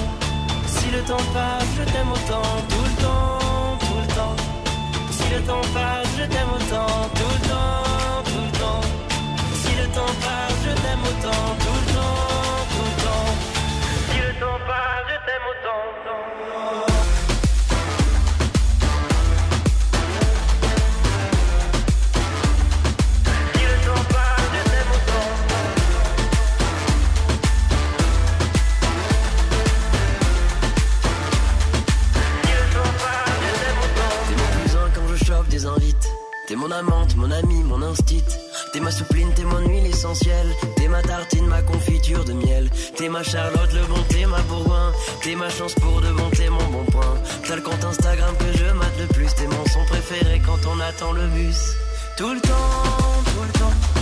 [0.67, 2.49] Si le temps passe, je t'aime autant.
[2.69, 4.35] Tout le temps, tout le temps.
[5.11, 7.09] Si le temps passe, je t'aime autant.
[7.15, 8.81] Tout le temps, tout le temps.
[9.61, 11.55] Si le temps passe, je t'aime autant.
[11.59, 11.80] Tout
[36.51, 38.21] T'es mon amante, mon ami, mon instit.
[38.73, 40.53] T'es ma soupline, t'es mon huile essentielle.
[40.91, 42.69] Ma tartine, ma confiture de miel.
[42.97, 44.91] T'es ma Charlotte, le bon, t'es ma bourgoin.
[45.23, 47.15] T'es ma chance pour de bon, t'es mon bon point.
[47.47, 49.33] T'as le compte Instagram que je mate le plus.
[49.33, 51.75] T'es mon son préféré quand on attend le bus.
[52.17, 54.00] Tout le temps, tout le temps.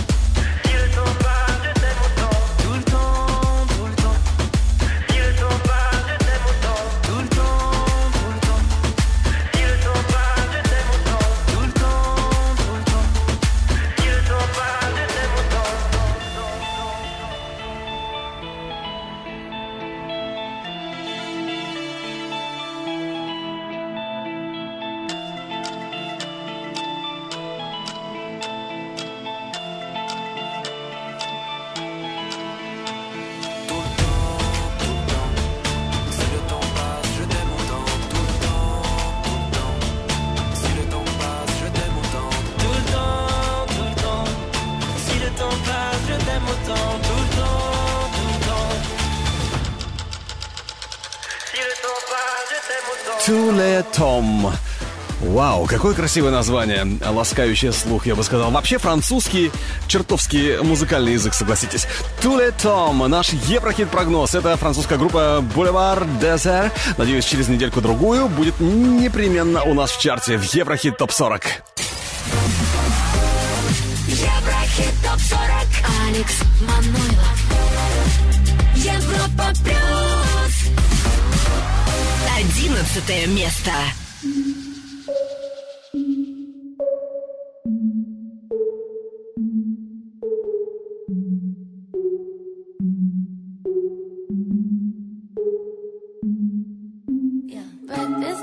[55.80, 58.50] Какое красивое название, ласкающее слух, я бы сказал.
[58.50, 59.50] Вообще французский,
[59.88, 61.86] чертовски музыкальный язык, согласитесь.
[62.20, 64.34] Туле Том, наш Еврохит-прогноз.
[64.34, 66.70] Это французская группа Boulevard Desert.
[66.98, 71.44] Надеюсь, через недельку-другую будет непременно у нас в чарте в Еврохит ТОП-40.
[74.06, 77.38] Еврохит ТОП-40 Алекс Манойлов
[78.74, 80.68] Европа Плюс
[82.36, 83.72] Одиннадцатое место.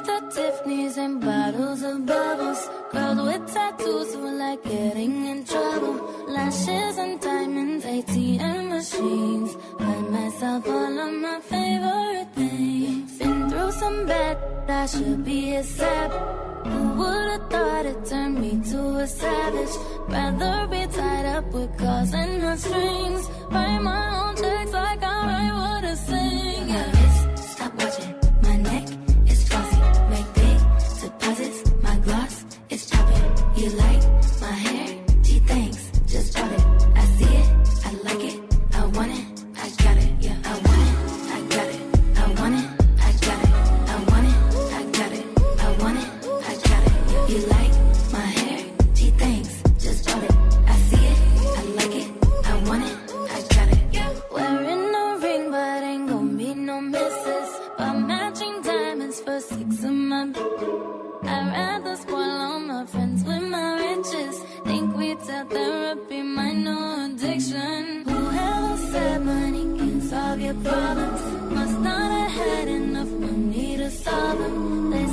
[0.07, 2.61] the Tiffany's and bottles of bubbles.
[2.91, 5.95] Girls with tattoos who like getting in trouble.
[6.35, 9.51] Lashes and diamonds, ATM machines.
[9.79, 13.17] Buy myself all of my favorite things.
[13.19, 14.37] Been through some bad,
[14.69, 16.11] I should be a sap.
[16.71, 19.75] Who would've thought it turned me to a savage?
[20.07, 23.23] Rather be tied up with cause and her strings.
[23.51, 26.69] Write my own checks like I write what sing.
[26.69, 27.35] Yeah.
[27.35, 28.16] Stop watching.
[60.35, 64.39] I'd rather spoil all my friends with my riches.
[64.65, 68.03] Think we tell therapy my no addiction.
[68.05, 71.21] Whoever said money can solve your problems
[71.51, 74.89] must not have had enough money to solve them.
[74.91, 75.07] They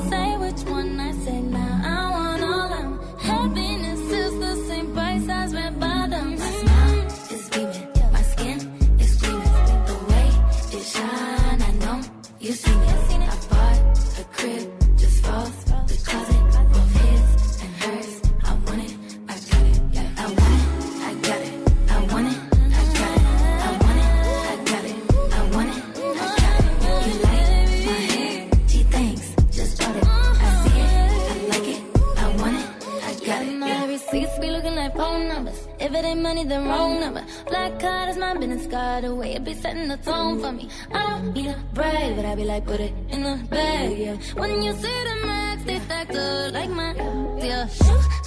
[36.49, 37.25] the wrong number.
[37.47, 39.05] Black card is my business card.
[39.05, 40.69] The way it be setting the tone for me.
[40.93, 44.17] I don't need a brag, but I be like, put it in the bag, yeah.
[44.35, 46.95] When you see the max, they factor like my,
[47.39, 47.67] yeah.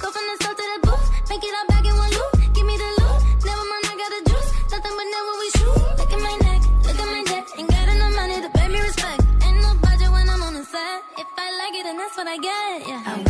[0.02, 2.54] Go from the south to the booth, make it all back in one loop.
[2.54, 4.50] Give me the loot, never mind, I got the juice.
[4.72, 5.78] Nothing but never we shoot.
[5.98, 7.44] Look at my neck, look at my neck.
[7.58, 9.22] Ain't got enough money to pay me respect.
[9.44, 11.02] Ain't no budget when I'm on the set.
[11.18, 13.02] If I like it, then that's what I get, yeah.
[13.06, 13.27] I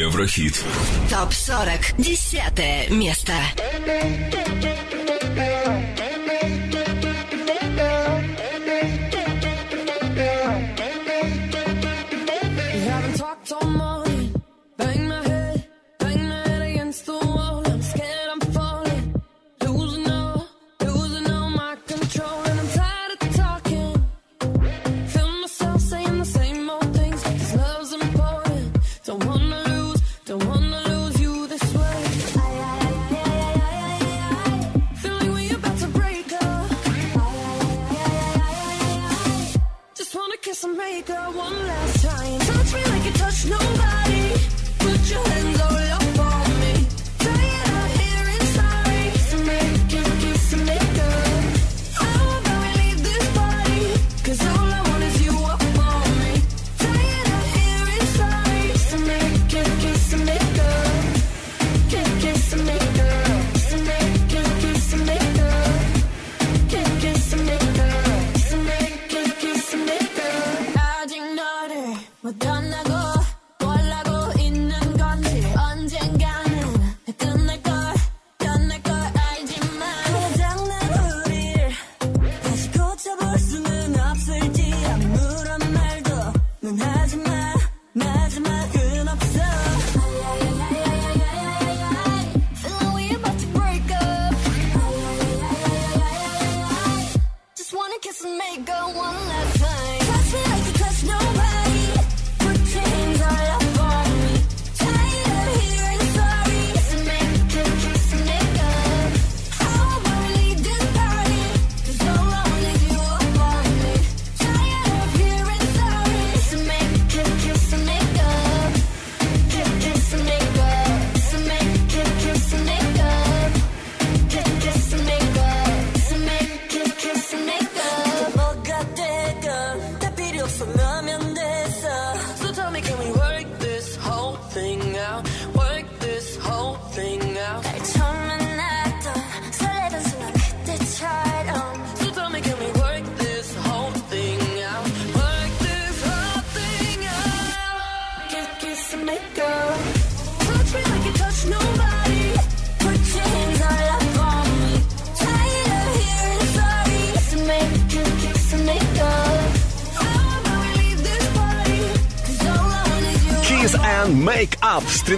[0.00, 0.64] Еврохит.
[1.10, 1.94] Топ-40.
[1.98, 3.34] Десятое место.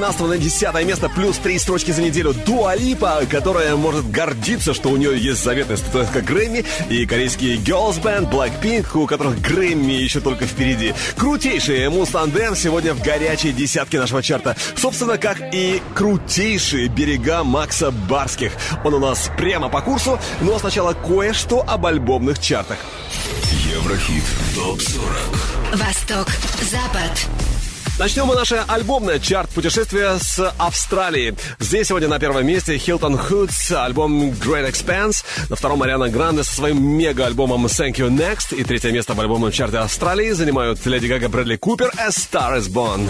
[0.03, 2.35] 12 на 10 место, плюс 3 строчки за неделю.
[2.35, 8.29] Дуалипа, которая может гордиться, что у нее есть заветная статуэтка Грэмми, и корейские Girls Band
[8.29, 10.93] Blackpink, у которых Грэмми еще только впереди.
[11.17, 14.57] Крутейшие Мустанг сегодня в горячей десятке нашего чарта.
[14.75, 18.55] Собственно, как и крутейшие берега Макса Барских.
[18.83, 22.79] Он у нас прямо по курсу, но сначала кое-что об альбомных чартах.
[23.71, 24.25] Еврохит
[24.57, 26.29] ТОП-40 Восток,
[26.61, 27.27] Запад,
[28.03, 31.37] Начнем мы наше альбомное чарт путешествия с Австралии.
[31.61, 35.25] Здесь сегодня на первом месте Hilton Hoods, альбом Great Expanse.
[35.49, 38.57] На втором Ариана Гранде со своим мега-альбомом Thank You Next.
[38.57, 42.69] И третье место в альбомном чарте Австралии занимают Леди Гага, Брэдли Купер, A Star Is
[42.69, 43.09] Born.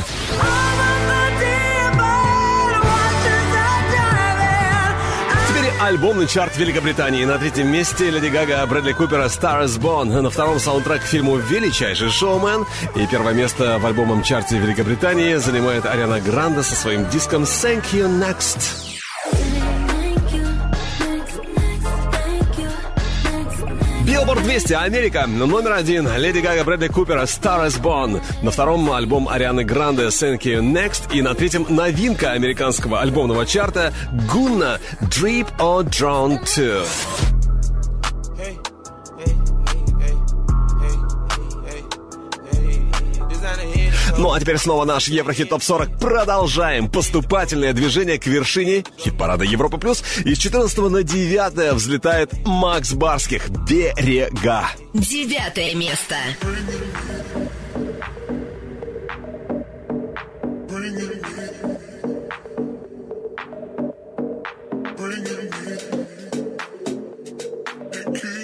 [5.87, 7.25] Альбомный чарт Великобритании.
[7.25, 10.21] На третьем месте Леди Гага, Брэдли Купера, Star is Born.
[10.21, 12.65] На втором саундтрек к фильму «Величайший шоумен».
[12.95, 18.09] И первое место в альбомном чарте Великобритании занимает Ариана Гранде со своим диском «Thank You
[18.09, 18.82] Next».
[24.43, 28.21] Billboard 200, Америка, номер один, Леди Гага, Брэдли Купера, Star is Born.
[28.43, 31.15] На втором альбом Арианы Гранде, Thank You Next.
[31.15, 33.93] И на третьем новинка американского альбомного чарта
[34.33, 37.32] Гунна, Drip or Drown 2.
[44.23, 45.99] Ну а теперь снова наш Еврохит Топ 40.
[45.99, 50.05] Продолжаем поступательное движение к вершине хит-парада Европа Плюс.
[50.25, 54.69] И с 14 на 9 взлетает Макс Барских «Берега».
[54.95, 56.15] Девятое место.
[68.15, 68.42] Все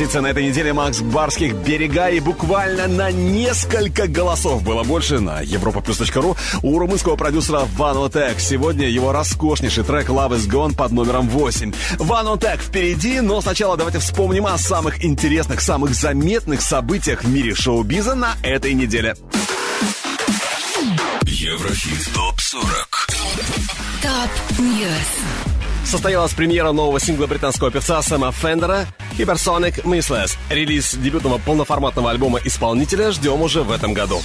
[0.00, 5.42] позиция на этой неделе Макс Барских «Берега» и буквально на несколько голосов было больше на
[5.42, 8.40] europaplus.ru у румынского продюсера Ванотек.
[8.40, 11.74] Сегодня его роскошнейший трек «Love is Gone» под номером 8.
[11.98, 18.14] Ванотек впереди, но сначала давайте вспомним о самых интересных, самых заметных событиях в мире шоу-биза
[18.14, 19.14] на этой неделе.
[21.24, 22.62] Еврохит ТОП-40
[24.00, 25.50] Top News.
[25.84, 28.86] Состоялась премьера нового сингла британского певца Сэма Фендера
[29.22, 30.36] «Hypersonic Missless».
[30.48, 34.20] Релиз дебютного полноформатного альбома исполнителя ждем уже в этом году.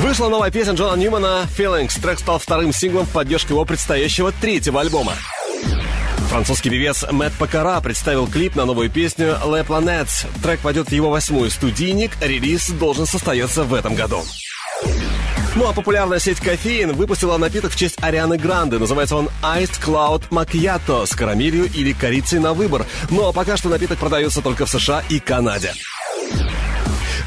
[0.00, 2.00] Вышла новая песня Джона Ньюмана «Feelings».
[2.00, 5.12] Трек стал вторым синглом в поддержку его предстоящего третьего альбома.
[6.28, 10.26] Французский певец Мэтт Покара представил клип на новую песню «Le Planets».
[10.42, 12.12] Трек войдет в его восьмой студийник.
[12.20, 14.22] Релиз должен состояться в этом году.
[15.54, 18.78] Ну а популярная сеть кофеин выпустила напиток в честь Арианы Гранды.
[18.78, 22.86] Называется он Iced Cloud Macchiato с карамелью или корицей на выбор.
[23.10, 25.74] Ну а пока что напиток продается только в США и Канаде.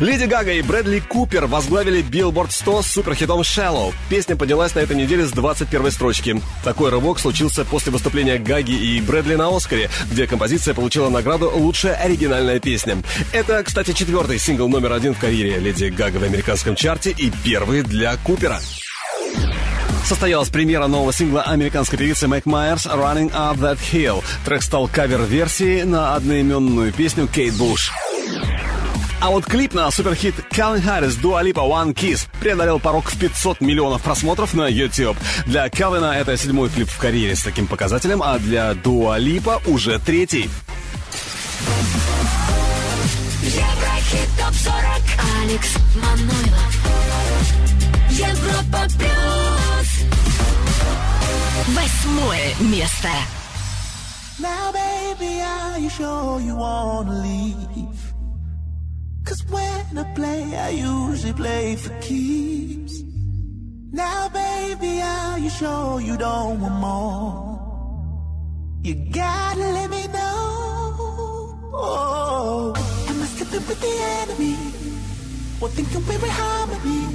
[0.02, 3.94] Леди Гага и Брэдли Купер возглавили Billboard 100 с суперхитом «Shallow».
[4.10, 6.42] Песня поднялась на этой неделе с 21 строчки.
[6.66, 11.96] Такой рывок случился после выступления Гаги и Брэдли на «Оскаре», где композиция получила награду «Лучшая
[11.96, 12.98] оригинальная песня».
[13.32, 17.82] Это, кстати, четвертый сингл номер один в карьере Леди Гага в американском чарте и первый
[17.82, 18.60] для Купера.
[20.04, 24.24] Состоялась премьера нового сингла американской певицы Мэг Майерс «Running Up That Hill».
[24.44, 27.94] Трек стал кавер-версией на одноименную песню Кейт Буш.
[29.22, 33.62] А вот клип на суперхит Calvin Harris Dua Lipa One Kiss преодолел порог в 500
[33.62, 35.18] миллионов просмотров на YouTube.
[35.46, 40.00] Для Калвина это седьмой клип в карьере с таким показателем, а для Dua Lipa уже
[40.00, 40.50] третий.
[43.42, 45.06] Еврохит ТОП-40
[45.44, 46.76] Алекс Манойлов
[48.10, 50.06] Европа Плюс
[51.68, 53.10] Восьмое место.
[54.38, 57.95] Now, baby, are you sure you wanna leave?
[59.26, 63.02] Cause when I play, I usually play for keeps.
[63.92, 67.56] Now, baby, are you sure you don't want more?
[68.84, 71.72] You gotta let me know.
[71.74, 72.74] Oh,
[73.10, 74.56] am I slipping with the enemy?
[75.60, 77.08] Or thinking we're in harmony?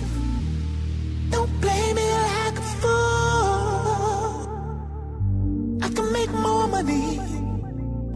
[1.31, 2.91] Don't play me like a fool.
[5.81, 7.19] I can make more money.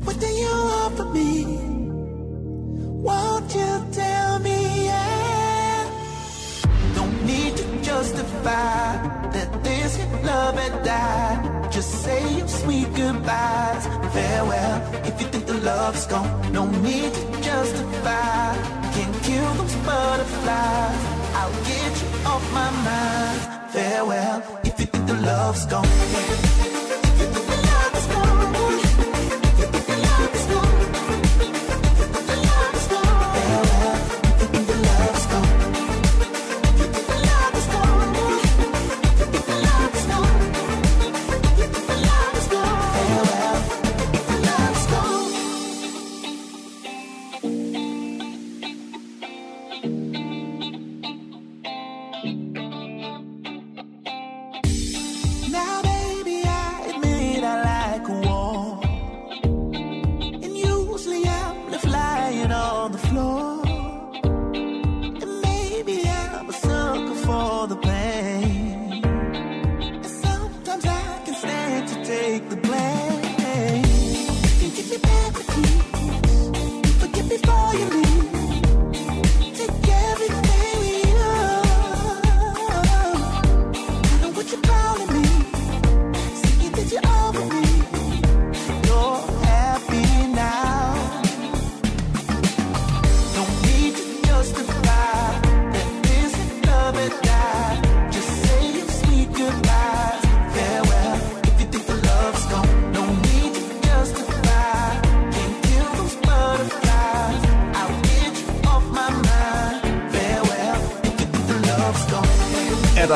[0.05, 0.49] What do you
[0.83, 1.74] offer me?
[3.05, 4.87] Won't you tell me?
[4.87, 5.91] Yeah.
[6.95, 8.97] Don't need to justify
[9.29, 11.71] that this love had died.
[11.71, 13.85] Just say your sweet goodbyes.
[14.15, 14.77] Farewell.
[15.05, 18.57] If you think the love's gone, no need to justify.
[18.95, 21.03] Can't kill those butterflies.
[21.39, 23.71] I'll get you off my mind.
[23.71, 24.61] Farewell.
[24.65, 25.85] If you think the love's gone.
[25.85, 26.84] If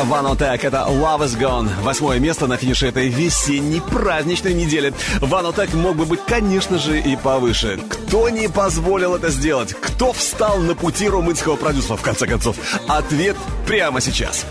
[0.09, 1.69] Ванотек, это Love is Gone.
[1.83, 4.95] Восьмое место на финише этой весенней праздничной недели.
[5.21, 7.79] Ванотек мог бы быть, конечно же, и повыше.
[7.91, 9.75] Кто не позволил это сделать?
[9.75, 12.57] Кто встал на пути румынского продюсера, в конце концов?
[12.89, 13.37] Ответ
[13.67, 14.47] прямо сейчас.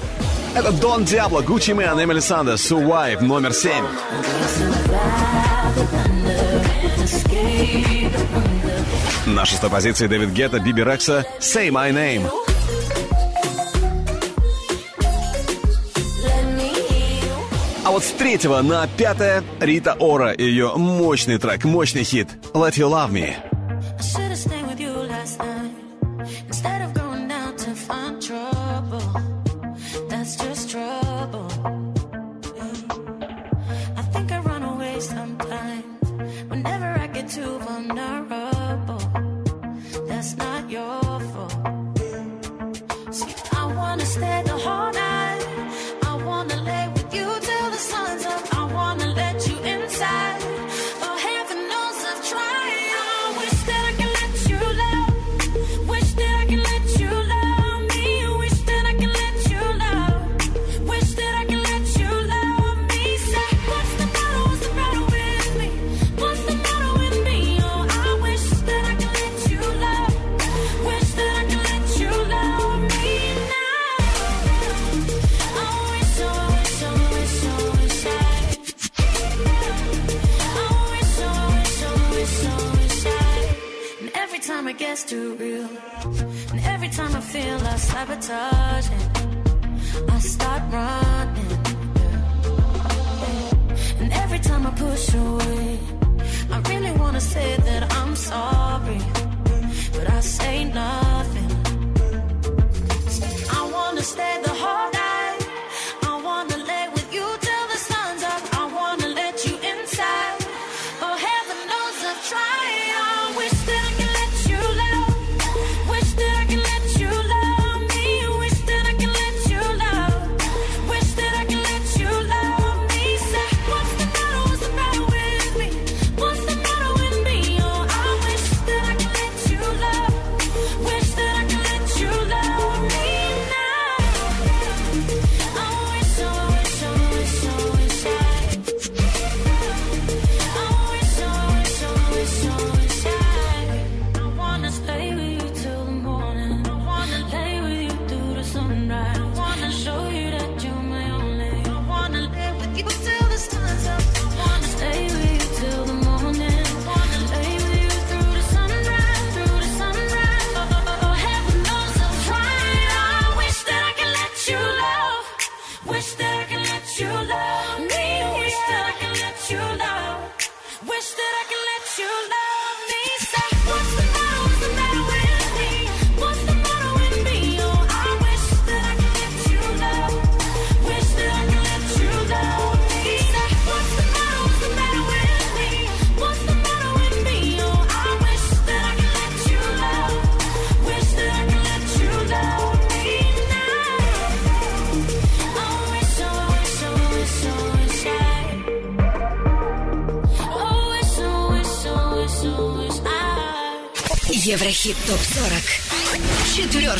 [0.54, 3.84] Это Дон Диабло, Гуччи Мэн, Эмили Санде, Survive, номер семь.
[9.26, 12.47] На шестой позиции Дэвид Гетта, Биби Рекса, Say My Name.
[17.98, 23.12] Вот с третьего на пятое Рита Ора, ее мощный трек, мощный хит Let You Love
[23.12, 23.47] Me.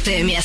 [0.08, 0.37] FM.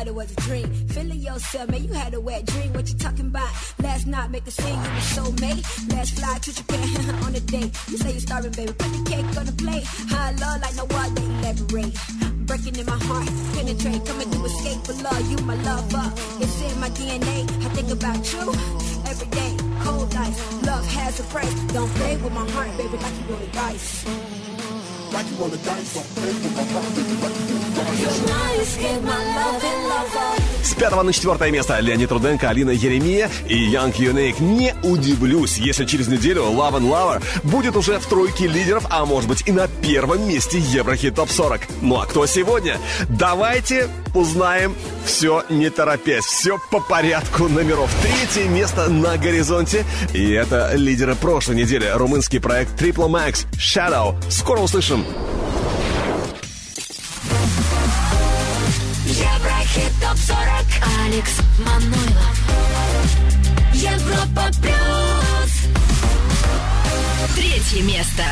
[0.00, 0.66] thought it was a dream.
[0.88, 2.72] Feeling yourself, man, you had a wet dream.
[2.72, 3.50] What you talking about?
[3.82, 5.62] Last night, make a scene, you were so made.
[5.92, 7.70] Last fly to Japan on a date.
[7.88, 9.84] You say you're starving, baby, put the cake on the plate.
[9.84, 11.94] High love, like no they elaborate.
[12.46, 15.22] Breaking in my heart, penetrate, coming to escape for love.
[15.30, 16.06] You my lover,
[16.40, 17.44] it's in my DNA.
[17.64, 18.46] I think about you
[19.10, 19.52] every day.
[19.84, 21.54] Cold nights, love has a price.
[21.72, 24.29] Don't play with my heart, baby, like you want really dice.
[25.12, 30.59] Like you wanna die, so play my pocket, like you wanna my love and lover.
[30.62, 34.42] С пятого на четвертое место Леонид Руденко, Алина Еремия и Young Unique.
[34.42, 39.28] Не удивлюсь, если через неделю Love and Lover будет уже в тройке лидеров, а может
[39.28, 41.60] быть и на первом месте Еврохит Топ 40.
[41.82, 42.78] Ну а кто сегодня?
[43.08, 44.74] Давайте узнаем
[45.04, 47.90] все не торопясь, все по порядку номеров.
[48.02, 51.90] Третье место на горизонте, и это лидеры прошлой недели.
[51.92, 54.14] Румынский проект Triple Max Shadow.
[54.30, 55.04] Скоро услышим.
[61.10, 62.36] Алекс Манойлов
[63.74, 65.52] Европа Плюс
[67.34, 68.22] Третье место.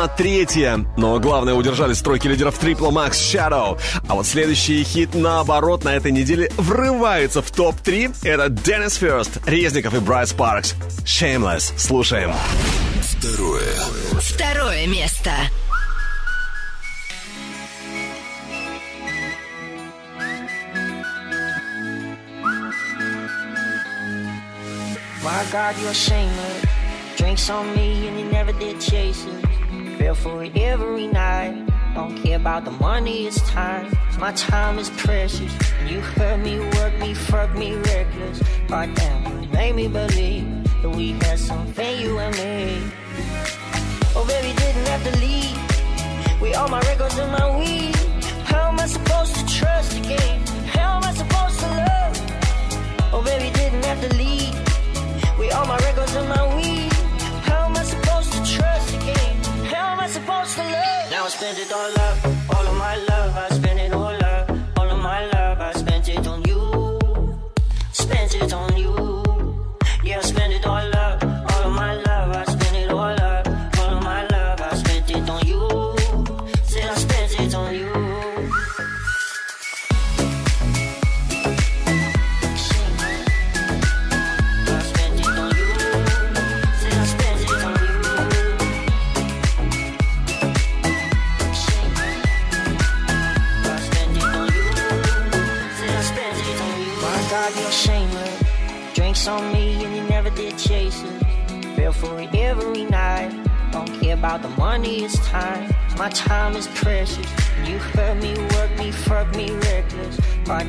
[0.00, 0.86] На третье.
[0.96, 3.78] Но главное, удержали стройки лидеров Triple Max Shadow.
[4.08, 8.16] А вот следующий хит, наоборот, на этой неделе врывается в топ-3.
[8.22, 10.74] Это Dennis First, Резников и Брайс Паркс.
[11.04, 11.78] Shameless.
[11.78, 12.32] Слушаем.
[13.02, 13.74] Второе.
[14.22, 15.32] Второе место.
[25.22, 26.64] My God, you're shameless.
[27.18, 29.49] Drinks on me and you never did chase it.
[30.14, 31.68] For every night.
[31.94, 33.96] Don't care about the money, it's time.
[34.18, 35.52] My time is precious.
[35.86, 38.42] You hurt me, work me, fuck me reckless.
[38.68, 42.92] But damn, you made me believe that we had something, you and me.
[44.16, 46.40] Oh, baby, didn't have to leave.
[46.40, 47.94] With all my records and my weed.
[48.44, 50.44] How am I supposed to trust again?
[50.66, 53.14] How am I supposed to love?
[53.14, 54.54] Oh, baby, didn't have to leave.
[55.38, 56.99] With all my records and my weed.
[61.30, 62.18] Spent it all up,
[62.56, 63.39] all of my love.
[99.20, 101.76] Drinks on me and you never did chase it.
[101.76, 103.30] Feel for it every night.
[103.70, 105.74] Don't care about the money, it's time.
[105.98, 107.30] My time is precious.
[107.66, 110.18] You hurt me, work me, fuck me reckless.
[110.46, 110.62] Now,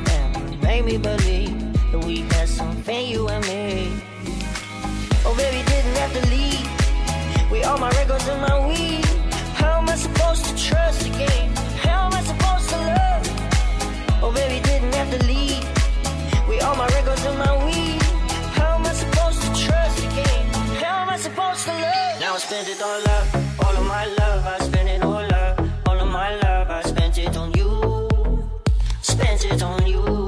[0.50, 1.56] you made me believe
[1.92, 3.90] that we had something, you and me.
[5.24, 7.50] Oh, baby, didn't have to leave.
[7.50, 9.06] With all my records and my weed.
[9.54, 11.56] How am I supposed to trust again?
[11.80, 14.22] How am I supposed to love?
[14.22, 15.64] Oh, baby, didn't have to leave.
[16.46, 17.91] With all my records and my weed.
[22.42, 22.50] Love?
[22.50, 24.46] Spent it all up, all of my love.
[24.46, 26.70] I spent it all up, all of my love.
[26.70, 28.48] I spent it on you,
[29.00, 30.21] spent it on you.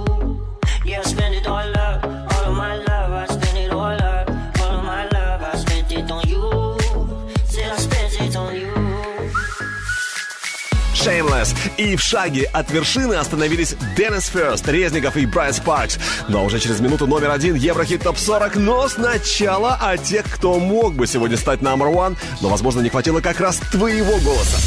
[11.77, 15.99] И в шаге от вершины остановились Деннис Ферст, Резников и Брайс Паркс.
[16.29, 18.57] Но уже через минуту номер один Еврохит ТОП 40.
[18.57, 23.21] Но сначала о тех, кто мог бы сегодня стать номер один, но, возможно, не хватило
[23.21, 24.59] как раз твоего голоса.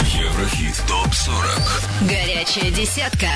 [0.00, 3.28] Еврохит ТОП-40 Горячая десятка.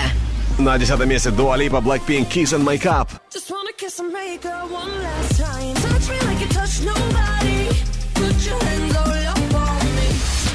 [0.58, 3.08] На десятом месте Дуа Липа, Blackpink, Kiss and Make Up.
[3.32, 5.74] Just wanna kiss and make up one last time.
[5.74, 7.68] Touch me like you touch nobody.
[8.14, 8.87] Put your hands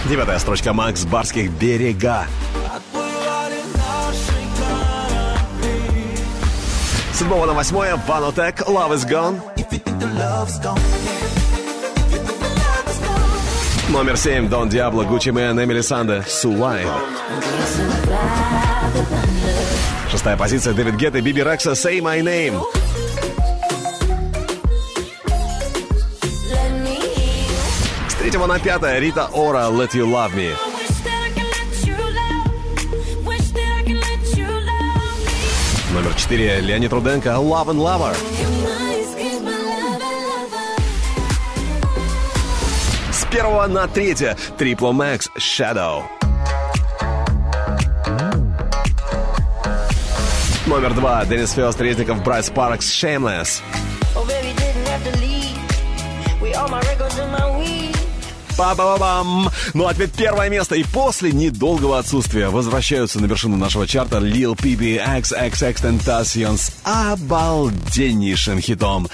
[0.06, 2.26] Девятая строчка Макс Барских «Берега».
[7.14, 9.40] Седьмого на восьмое Ванотек «Love is Gone».
[13.90, 16.86] Номер семь Дон Диабло, Гуччи Мэн, Эмили Санде, «Survive».
[20.12, 22.62] Шестая позиция Дэвид Гетта, Биби Рекса, «Say My Name».
[28.34, 30.56] Третьего на пятое Рита Ора, «Let You Love Me».
[35.94, 38.16] Номер четыре Леонид Руденко, «Love and Lover».
[43.12, 46.02] С первого на третье Трипло Макс, «Shadow».
[50.66, 53.62] Номер два Денис Фест, Резников, Брайс Паркс, «Shameless».
[58.58, 59.50] Па-ба-бам!
[59.74, 60.76] Ну, ответ первое место.
[60.76, 68.60] И после недолгого отсутствия возвращаются на вершину нашего чарта Lil Peepy XXX Tentacion с обалденнейшим
[68.60, 69.08] хитом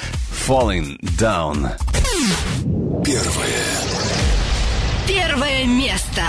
[0.48, 1.72] Falling Down.
[3.04, 4.00] Первое
[5.08, 6.22] Первое место.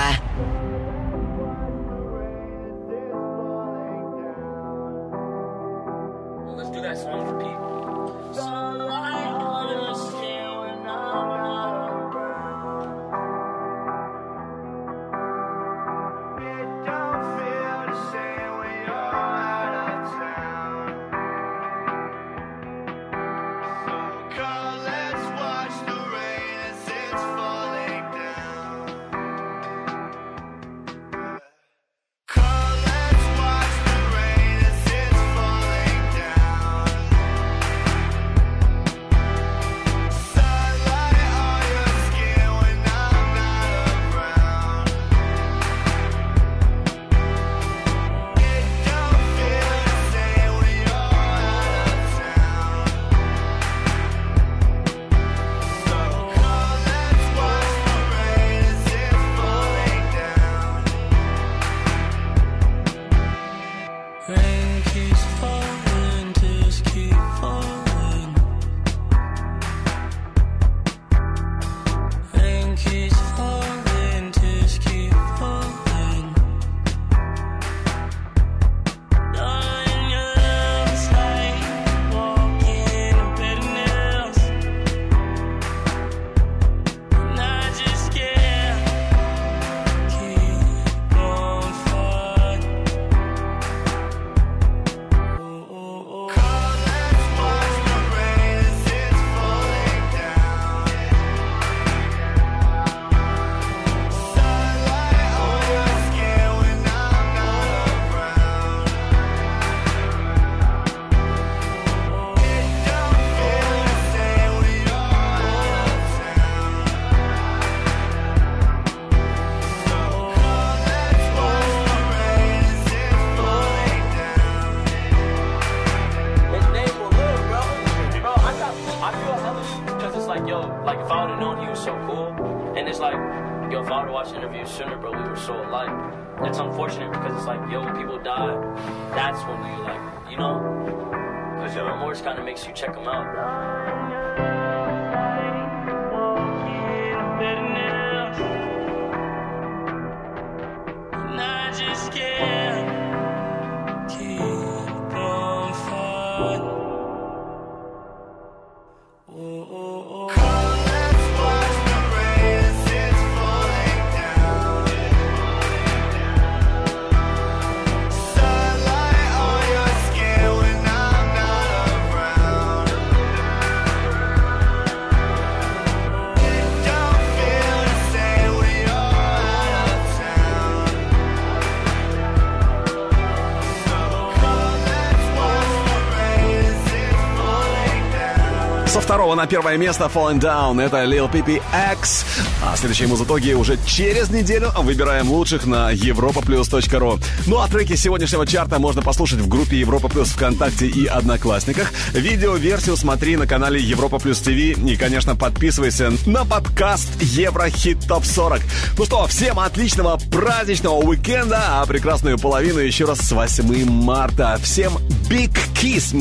[189.20, 190.82] Второго на первое место Falling Down.
[190.82, 191.60] Это Lil Peepy
[191.92, 192.24] X.
[192.64, 197.22] А следующие музытоги уже через неделю выбираем лучших на europaplus.ru.
[197.46, 201.92] Ну а треки сегодняшнего чарта можно послушать в группе Европа Плюс ВКонтакте и Одноклассниках.
[202.14, 204.48] Видеоверсию смотри на канале Европа Плюс ТВ.
[204.48, 208.62] И, конечно, подписывайся на подкаст Еврохит Топ 40.
[208.96, 214.58] Ну что, всем отличного праздничного уикенда, а прекрасную половину еще раз с 8 марта.
[214.62, 214.94] Всем
[215.28, 216.14] big kiss!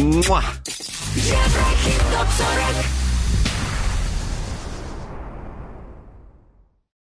[1.98, 2.98] Топ 40